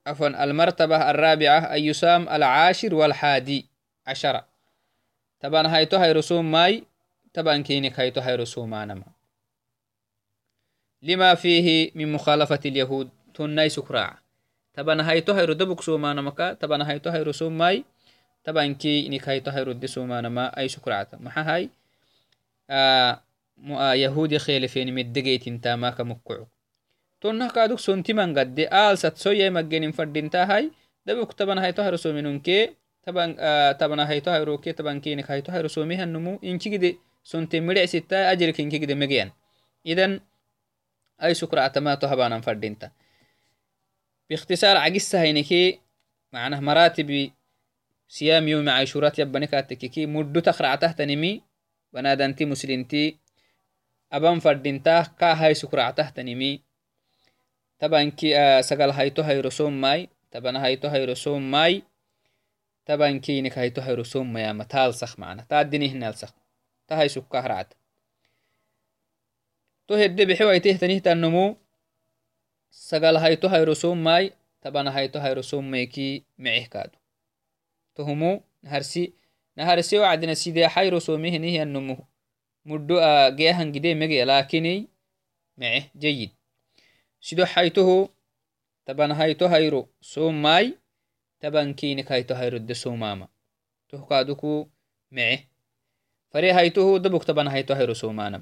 عفوا 0.06 0.44
المرتبة 0.44 1.10
الرابعة 1.10 1.58
أن 1.58 1.82
يسام 1.82 2.28
العاشر 2.28 2.94
والحادي 2.94 3.66
عشرة 4.06 4.48
طبعا 5.40 5.66
هايتو 5.66 5.96
هاي 5.96 6.12
رسوم 6.12 6.50
ماي 6.52 6.84
هايتو 7.38 8.20
هاي 8.20 8.36
رسوم 8.36 8.74
أنما 8.74 9.04
لما 11.02 11.34
فيه 11.34 11.90
من 11.94 12.12
مخالفة 12.12 12.60
اليهود 12.64 13.10
تناي 13.34 13.68
سكراع 13.68 14.18
طبعا 14.74 15.02
هايتو 15.02 15.32
هاي 15.32 15.44
ردبك 15.44 15.80
سوما 15.80 16.12
نمكا 16.12 16.52
طبعا 16.52 16.82
هايتو 16.82 17.10
هاي 17.10 17.22
رسوم 17.22 17.58
ماي 17.58 17.84
طبعا 18.44 18.72
كي 18.72 19.06
إنك 19.06 19.28
هايتو 19.28 19.50
هاي 19.50 19.62
رد 19.62 19.86
سوما 19.86 20.20
نما 20.20 20.58
أي 20.58 20.68
سكراعة 20.68 21.08
محا 21.20 21.42
هاي 21.42 21.70
آه 22.70 23.20
yahudi 23.94 24.38
khelefenimedegeytintamaka 24.42 26.02
mukkucu 26.04 26.46
tonna 27.20 27.46
kaduk 27.50 27.78
sontiman 27.78 28.34
gadde 28.34 28.66
aalsat 28.66 29.14
soyai 29.16 29.50
maggenin 29.50 29.92
fadintahai 29.94 30.70
dabuk 31.06 31.30
taban 31.38 31.58
hayto 31.62 31.82
harosominunke 31.82 32.74
tabana 33.78 34.06
hayto 34.06 34.30
hayroke 34.30 34.74
tabankenik 34.74 35.26
hayto 35.30 35.52
hayrosomihanumu 35.52 36.38
inkigide 36.42 36.98
sonte 37.22 37.60
midhecsitta 37.60 38.28
ajirkinkigide 38.32 38.94
megeyan 38.94 39.30
idan 39.84 40.20
ay 41.18 41.34
sukractamato 41.34 42.06
habanan 42.08 42.42
fadinta 42.42 42.90
باختصار 44.32 44.76
عجز 44.76 45.14
هينكي 45.14 45.80
معناه 46.32 46.60
مراتب 46.60 47.30
صيام 48.08 48.48
يوم 48.48 48.68
عاشورات 48.68 49.18
يبنكاتككي 49.18 50.06
مدو 50.06 50.40
تخرع 50.40 50.74
تحت 50.74 51.00
نمي 51.00 51.42
بنادنتي 51.92 52.44
مسلمتي 52.44 53.18
aban 54.12 54.40
fadintah 54.44 55.08
ka 55.16 55.32
hay 55.32 55.56
sukractahtanimi 55.56 56.60
tabanki 57.80 58.36
sagal 58.60 58.92
hayto 58.92 59.24
hayrosommai 59.24 60.12
tabana 60.28 60.60
hayto 60.60 60.88
hayrosommai 60.92 61.80
tabankinik 62.84 63.56
hayto 63.56 63.80
hayrosommayama 63.80 64.64
taalsak 64.68 65.16
mana 65.16 65.48
taadinihnalsak 65.48 66.32
tahay 66.92 67.08
sukkah 67.16 67.44
racta 67.52 67.76
to 69.86 69.92
hedde 70.00 70.22
bexewaitehtanihtanomo 70.28 71.44
sagal 72.88 73.16
hayto 73.24 73.46
hayrosomai 73.52 74.24
tabana 74.62 74.90
hayto 74.96 75.18
hayrosomaiki 75.24 76.08
mecehkaado 76.38 76.96
tohumo 77.96 78.30
naharsi 78.62 79.02
naharse 79.56 79.98
wacdina 79.98 80.34
sidee 80.42 80.66
hayrosomehenihianomo 80.74 81.96
muddo 82.68 82.96
a 83.10 83.30
geyahangide 83.38 83.94
mege 84.00 84.24
lakiney 84.24 84.78
meceh 85.58 85.84
jeyid 86.02 86.30
sido 87.20 87.44
haytoho 87.44 87.98
taban 88.84 89.12
hayto 89.18 89.48
hayro 89.48 89.88
somai 90.00 90.66
tabankiinik 91.40 92.08
hayto 92.08 92.34
hayrodde 92.34 92.74
somama 92.74 93.26
tohkaaduku 93.90 94.52
meceh 95.10 95.40
فري 96.32 96.50
هايتوه 96.50 96.98
دبوك 96.98 97.24
تبان 97.24 97.48
هايتو 97.48 97.74
هيرو 97.74 97.94
سومانم 97.94 98.40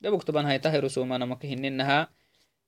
دبوك 0.00 0.22
تبان 0.22 0.44
هايتو 0.44 0.68
هيرو 0.68 0.88
سومانم 0.88 1.32
وكهننها 1.32 2.08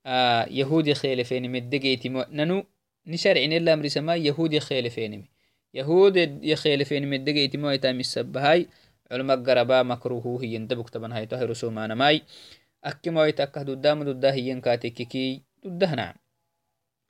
آه 0.06 0.44
يهودي 0.50 0.94
مو 1.40 1.48
مدقيت 1.48 2.06
ننو 2.06 2.64
نشارعين 3.06 3.52
إلا 3.52 3.72
أمر 3.74 3.88
سما 3.88 4.16
يهودي 4.16 4.60
خيلفين 4.60 5.24
يهودي 5.74 6.50
يخيلفين 6.52 7.10
مدقيت 7.10 7.56
مويتا 7.56 7.92
مسبب 7.92 8.36
هاي 8.36 8.68
علم 9.10 9.30
قربا 9.30 9.82
مكروهو 9.82 10.38
هي 10.38 10.58
دبوك 10.58 10.90
تبان 10.90 11.12
هايتو 11.12 11.36
هيرو 11.36 11.54
سومانم 11.54 12.02
هاي 12.02 12.22
أكي 12.84 13.10
مويتا 13.10 13.44
كهدو 13.44 13.74
دام 13.74 14.02
دودا 14.02 14.32
هي 14.32 14.60
كاتيكي 14.60 15.42
دودا 15.64 15.94
نعم. 15.94 16.14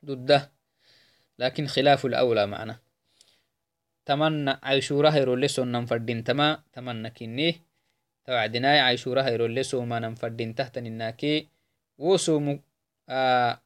دودا 0.02 0.48
لكن 1.38 1.66
خلاف 1.66 2.06
الأولى 2.06 2.46
معنا. 2.46 2.85
تمنى 4.06 4.52
عيشورة 4.62 5.08
هيرو 5.08 5.34
لسون 5.34 5.72
ننفردين. 5.72 6.24
تما 6.24 6.62
تمنى 6.72 7.10
كنيه 7.10 7.54
توعدناي 8.26 8.80
عيشورة 8.80 9.20
هيرو 9.22 9.46
لسو 9.46 9.84
ما 9.84 9.98
ننفردين. 9.98 10.54
تحتن 10.54 10.86
الناكي 10.86 11.46
وسومو 11.98 12.58
آه 13.08 13.60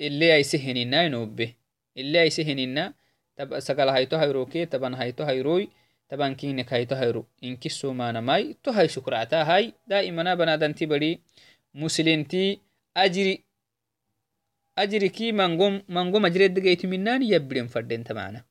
اللي 0.00 0.34
أي 0.36 0.42
سهننا 0.42 1.08
نوبه 1.08 1.54
اللي 1.96 2.22
أي 2.22 2.30
سهننا 2.30 2.94
تب 3.36 3.60
سقال 3.60 3.88
هايتو 3.88 4.16
هيروكي 4.16 4.66
تبن 4.66 4.94
هايتو 4.94 5.24
هيروي. 5.24 5.68
taban 6.10 6.34
kinek 6.34 6.66
hay 6.74 6.90
tohayru 6.90 7.22
inkisumanamai 7.38 8.58
tohay 8.66 8.90
shukractahai 8.90 9.70
daimana 9.86 10.34
banadanti 10.34 10.82
badi 10.90 11.22
muslinti 11.74 12.58
ajiri 12.94 13.34
ajriki 14.82 15.30
mangom 15.30 15.86
mangom 15.86 16.24
ajredegaytiminani 16.26 17.30
yabbiren 17.30 17.68
fadenta 17.70 18.10
mana 18.14 18.42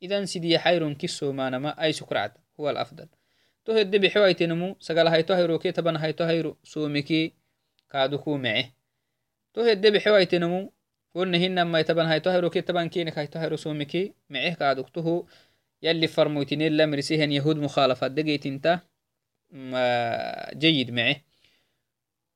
idan 0.00 0.26
sidiya 0.26 0.58
hayrun 0.60 0.94
kisumanama 0.96 1.78
ay 1.78 1.92
shukracta 1.92 2.40
huwa 2.56 2.70
alafdal 2.70 3.08
to 3.64 3.74
hedde 3.74 3.98
bixewaitenemu 3.98 4.76
sagal 4.78 5.08
hayto 5.08 5.34
hayroke 5.34 5.72
taban 5.72 5.96
hayto 5.96 6.24
hayru 6.24 6.56
sumiki 6.62 7.34
kaaduku 7.88 8.38
mece 8.38 8.72
to 9.52 9.64
hedde 9.64 9.90
bixewaitenemu 9.90 10.72
wonna 11.14 11.38
hinamai 11.38 11.84
taban 11.84 12.06
hayto 12.06 12.30
hayroke 12.30 12.62
taban 12.62 12.90
kinek 12.90 13.14
hayto 13.14 13.38
hayru 13.38 13.58
sumiki 13.58 14.14
mece 14.28 14.54
kaaduktuhu 14.56 15.28
يلي 15.82 16.06
فرموتين 16.06 16.62
لا 16.62 16.86
مرسيهن 16.86 17.32
يهود 17.32 17.56
مخالفات 17.56 18.10
دقيتنتا 18.10 18.80
جيد 20.52 20.90
معه 20.90 21.16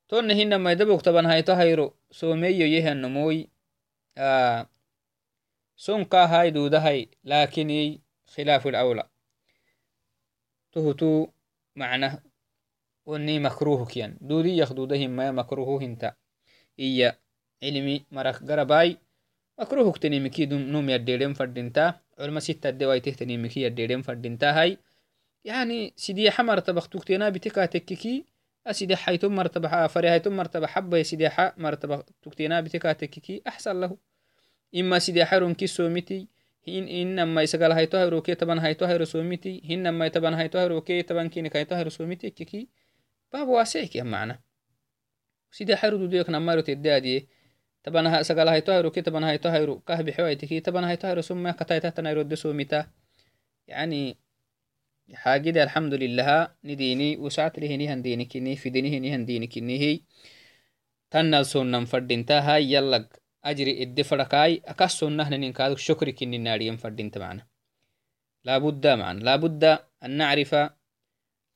تون 0.08 0.30
هنا 0.30 0.56
ما 0.56 0.72
يدبوك 0.72 1.00
طبعا 1.00 1.26
سنكا 5.82 6.24
هاي 6.24 6.50
دودة 6.50 6.78
هاي 6.78 7.08
لكن 7.24 7.98
خلاف 8.26 8.66
الأولى. 8.66 9.08
تهتو 10.72 11.26
معنى 11.76 12.22
وني 13.06 13.38
مكروه 13.38 13.86
كيان. 13.86 14.18
دودي 14.20 14.56
يخدودهم 14.56 15.10
ما 15.10 15.30
مكروه 15.30 15.82
انت 15.82 16.14
إيا 16.78 17.18
علمي 17.62 18.04
مرك 18.10 18.34
قرباي 18.34 18.98
مكروه 19.60 19.92
كتني 19.92 20.20
مكي 20.20 20.46
نوم 20.46 20.90
يديرين 20.90 21.34
فردينتا. 21.34 22.00
علما 22.18 22.40
ستة 22.40 22.70
دواي 22.70 23.00
تهتني 23.00 23.36
مكي 23.36 23.62
يديرين 23.62 24.02
فردينتا 24.02 24.60
هاي. 24.60 24.78
يعني 25.44 25.92
سيدي 25.96 26.30
حمر 26.30 26.58
تبخ 26.58 26.86
تكتنا 34.74 34.96
بتكا 34.96 34.96
تككي 34.96 34.96
أسيدي 34.96 35.24
حيتم 35.24 35.44
مرتبة 35.44 35.66
فري 35.66 35.94
هيتم 35.94 36.18
مرتبة 36.18 36.26
حبة 36.26 36.26
يسيدي 36.26 36.26
حا 36.26 36.26
مرتبة 36.26 36.26
تكتنا 36.26 36.26
بتكا 36.26 36.26
تككي 36.26 36.26
أحسن 36.26 36.26
له 36.26 36.26
إما 36.26 36.26
سيدي 36.26 36.26
حرم 36.26 36.26
كي 36.26 36.26
سومتي 36.26 36.28
hin 36.62 36.86
inama 36.86 37.42
isagal 37.42 37.74
hayto 37.74 37.98
hayroke 37.98 38.36
taban 38.38 38.62
hayto 38.62 38.86
hayro 38.86 39.06
somiti 39.06 39.58
hinama 39.66 40.10
taban 40.10 40.34
hayto 40.34 40.58
hayroke 40.58 41.02
taban 41.02 41.30
kinik 41.30 41.52
hayto 41.58 41.74
hayro 41.74 41.90
somiti 41.90 42.30
ekkeki 42.30 42.70
bab 43.32 43.48
waasickiya 43.50 44.04
macna 44.06 44.38
sida 45.50 45.74
hayro 45.76 45.98
duduyek 45.98 46.30
namayro 46.30 46.62
teddeadiye 46.62 47.26
taban 47.82 48.06
sagal 48.22 48.46
hayto 48.46 48.70
hayroke 48.72 49.02
taban 49.02 49.26
hayto 49.26 49.50
hayro 49.50 49.82
kah 49.82 49.98
bixewaitiki 50.06 50.62
taban 50.62 50.86
hayto 50.86 51.06
hayro 51.10 51.22
somma 51.22 51.52
kataitahtanairodde 51.58 52.36
somita 52.36 52.86
yani 53.66 54.18
حاجد 55.12 55.56
الحمد 55.58 55.94
لله 55.94 56.48
نديني 56.64 57.16
وسعت 57.16 57.58
لهني 57.58 57.88
هندينكني 57.88 58.56
في 58.56 58.70
ديني 58.70 58.96
هني 58.96 59.14
هندينكني 59.14 59.78
هي 59.78 60.00
تنال 61.10 61.46
سنن 61.46 61.84
فردنتا 61.84 62.40
هاي 62.40 62.72
يلق 62.72 63.21
أجري 63.44 63.82
إدي 63.82 64.04
أكسو 64.66 65.08
نهن 65.08 65.52
كادو 65.52 65.76
شكري 65.76 66.12
كني 66.12 66.38
ناريم 66.38 66.76
فردينت 66.76 67.18
معنا. 67.18 67.46
لابد 68.44 68.86
لابد 68.86 69.78
أن 70.04 70.10
نعرف 70.10 70.54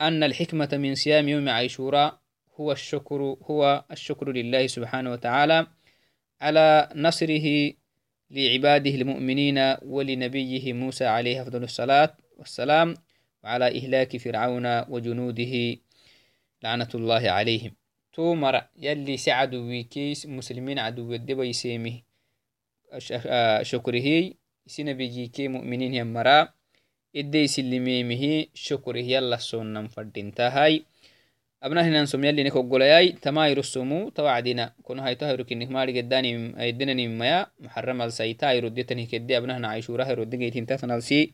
أن 0.00 0.22
الحكمة 0.22 0.68
من 0.72 0.94
صيام 0.94 1.28
يوم 1.28 1.48
عاشوراء 1.48 2.20
هو 2.60 2.72
الشكر 2.72 3.36
هو 3.42 3.84
الشكر 3.90 4.32
لله 4.32 4.66
سبحانه 4.66 5.12
وتعالى 5.12 5.66
على 6.40 6.88
نصره 6.94 7.72
لعباده 8.30 8.90
المؤمنين 8.90 9.76
ولنبيه 9.82 10.72
موسى 10.72 11.04
عليه 11.04 11.42
أفضل 11.42 11.62
الصلاة 11.62 12.16
والسلام 12.36 12.94
وعلى 13.44 13.78
إهلاك 13.78 14.16
فرعون 14.16 14.66
وجنوده 14.88 15.76
لعنة 16.62 16.88
الله 16.94 17.30
عليهم. 17.30 17.85
تو 18.16 18.34
مرة 18.34 18.68
يلي 18.80 19.16
سعدو 19.16 19.82
كيس 19.92 20.26
مسلمين 20.26 20.78
عدو 20.78 21.14
الدبا 21.14 21.44
يسيمه. 21.44 22.00
شكره. 23.62 24.32
سنة 24.66 24.92
بيجيكي 24.92 25.48
مؤمنين 25.48 26.00
هم 26.00 26.12
مرا. 26.12 26.48
إدي 27.16 27.46
سلميمه 27.46 28.46
شكره. 28.54 28.98
يلا 28.98 29.36
سنن 29.36 29.86
فردينتا 29.88 30.80
أبنا 31.62 31.88
هنا 31.88 32.02
نسوم 32.02 32.24
يلي 32.24 32.42
نكو 32.42 32.62
قولياي. 32.62 33.12
تما 33.12 33.48
يرسومو. 33.48 34.08
توعدنا 34.08 34.72
كونو 34.82 35.02
هاي 35.02 35.14
تهيرو 35.14 35.44
كنك 35.44 35.70
ماري 35.70 36.00
قداني 36.00 36.60
ايدنني 36.60 37.08
ميا 37.08 37.46
محرم 37.60 38.02
السيتا 38.02 38.52
يردتني 38.52 39.06
كدي 39.06 39.36
أبنا 39.36 39.56
هنا 39.56 39.68
عيشورا 39.68 40.04
هيرو 40.04 40.24
دقيتين 40.24 40.66
تتنالسي 40.66 41.32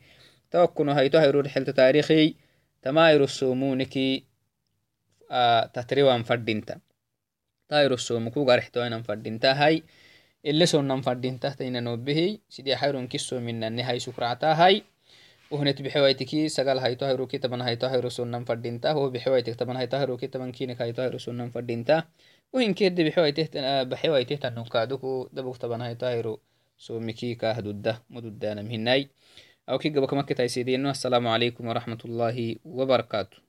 توكونو 0.51 0.91
هاي 0.91 1.09
تهيرو 1.09 1.39
رحلة 1.39 1.65
تاريخي. 1.65 2.35
تما 2.81 3.11
يرسومو 3.11 3.75
نكي. 3.75 4.32
Tatrewan 5.75 6.23
fadinta 6.29 6.73
tairosomuku 7.71 8.45
garixtoinan 8.49 9.03
fadintahay 9.07 9.75
elesonan 10.43 11.01
fadintahtainanobehi 11.07 12.27
sidii 12.55 12.75
hayron 12.81 13.07
kisominane 13.07 13.81
hay 13.87 13.99
sukractahay 13.99 14.75
uhnet 15.53 15.77
bixewaitiki 15.85 16.49
sagal 16.49 16.79
hayto 16.83 17.05
hayroki 17.05 17.39
taban 17.39 17.61
hayto 17.61 17.85
hayrosonan 17.89 18.45
fadinta 18.45 18.93
ho 18.97 19.09
bixewaitek 19.13 19.55
taban 19.59 19.77
hayto 19.79 19.97
hayroki 19.97 20.27
taban 20.33 20.51
kinek 20.51 20.77
hayto 20.83 21.01
hayrosonan 21.01 21.51
fadinta 21.55 21.95
uhinkede 22.53 23.01
bixewaitehtanonkaduku 23.89 25.29
dabuk 25.35 25.57
taban 25.61 25.81
hayto 25.85 26.05
hayro 26.05 26.33
somiki 26.77 27.35
kahdudda 27.41 28.01
mududdanam 28.09 28.67
hinai 28.67 29.09
awki 29.67 29.89
gabakamaketaisidino 29.95 30.89
assalamu 30.89 31.29
alaikum 31.35 31.67
warahmatullahi 31.71 32.59
wabarakatuh 32.65 33.39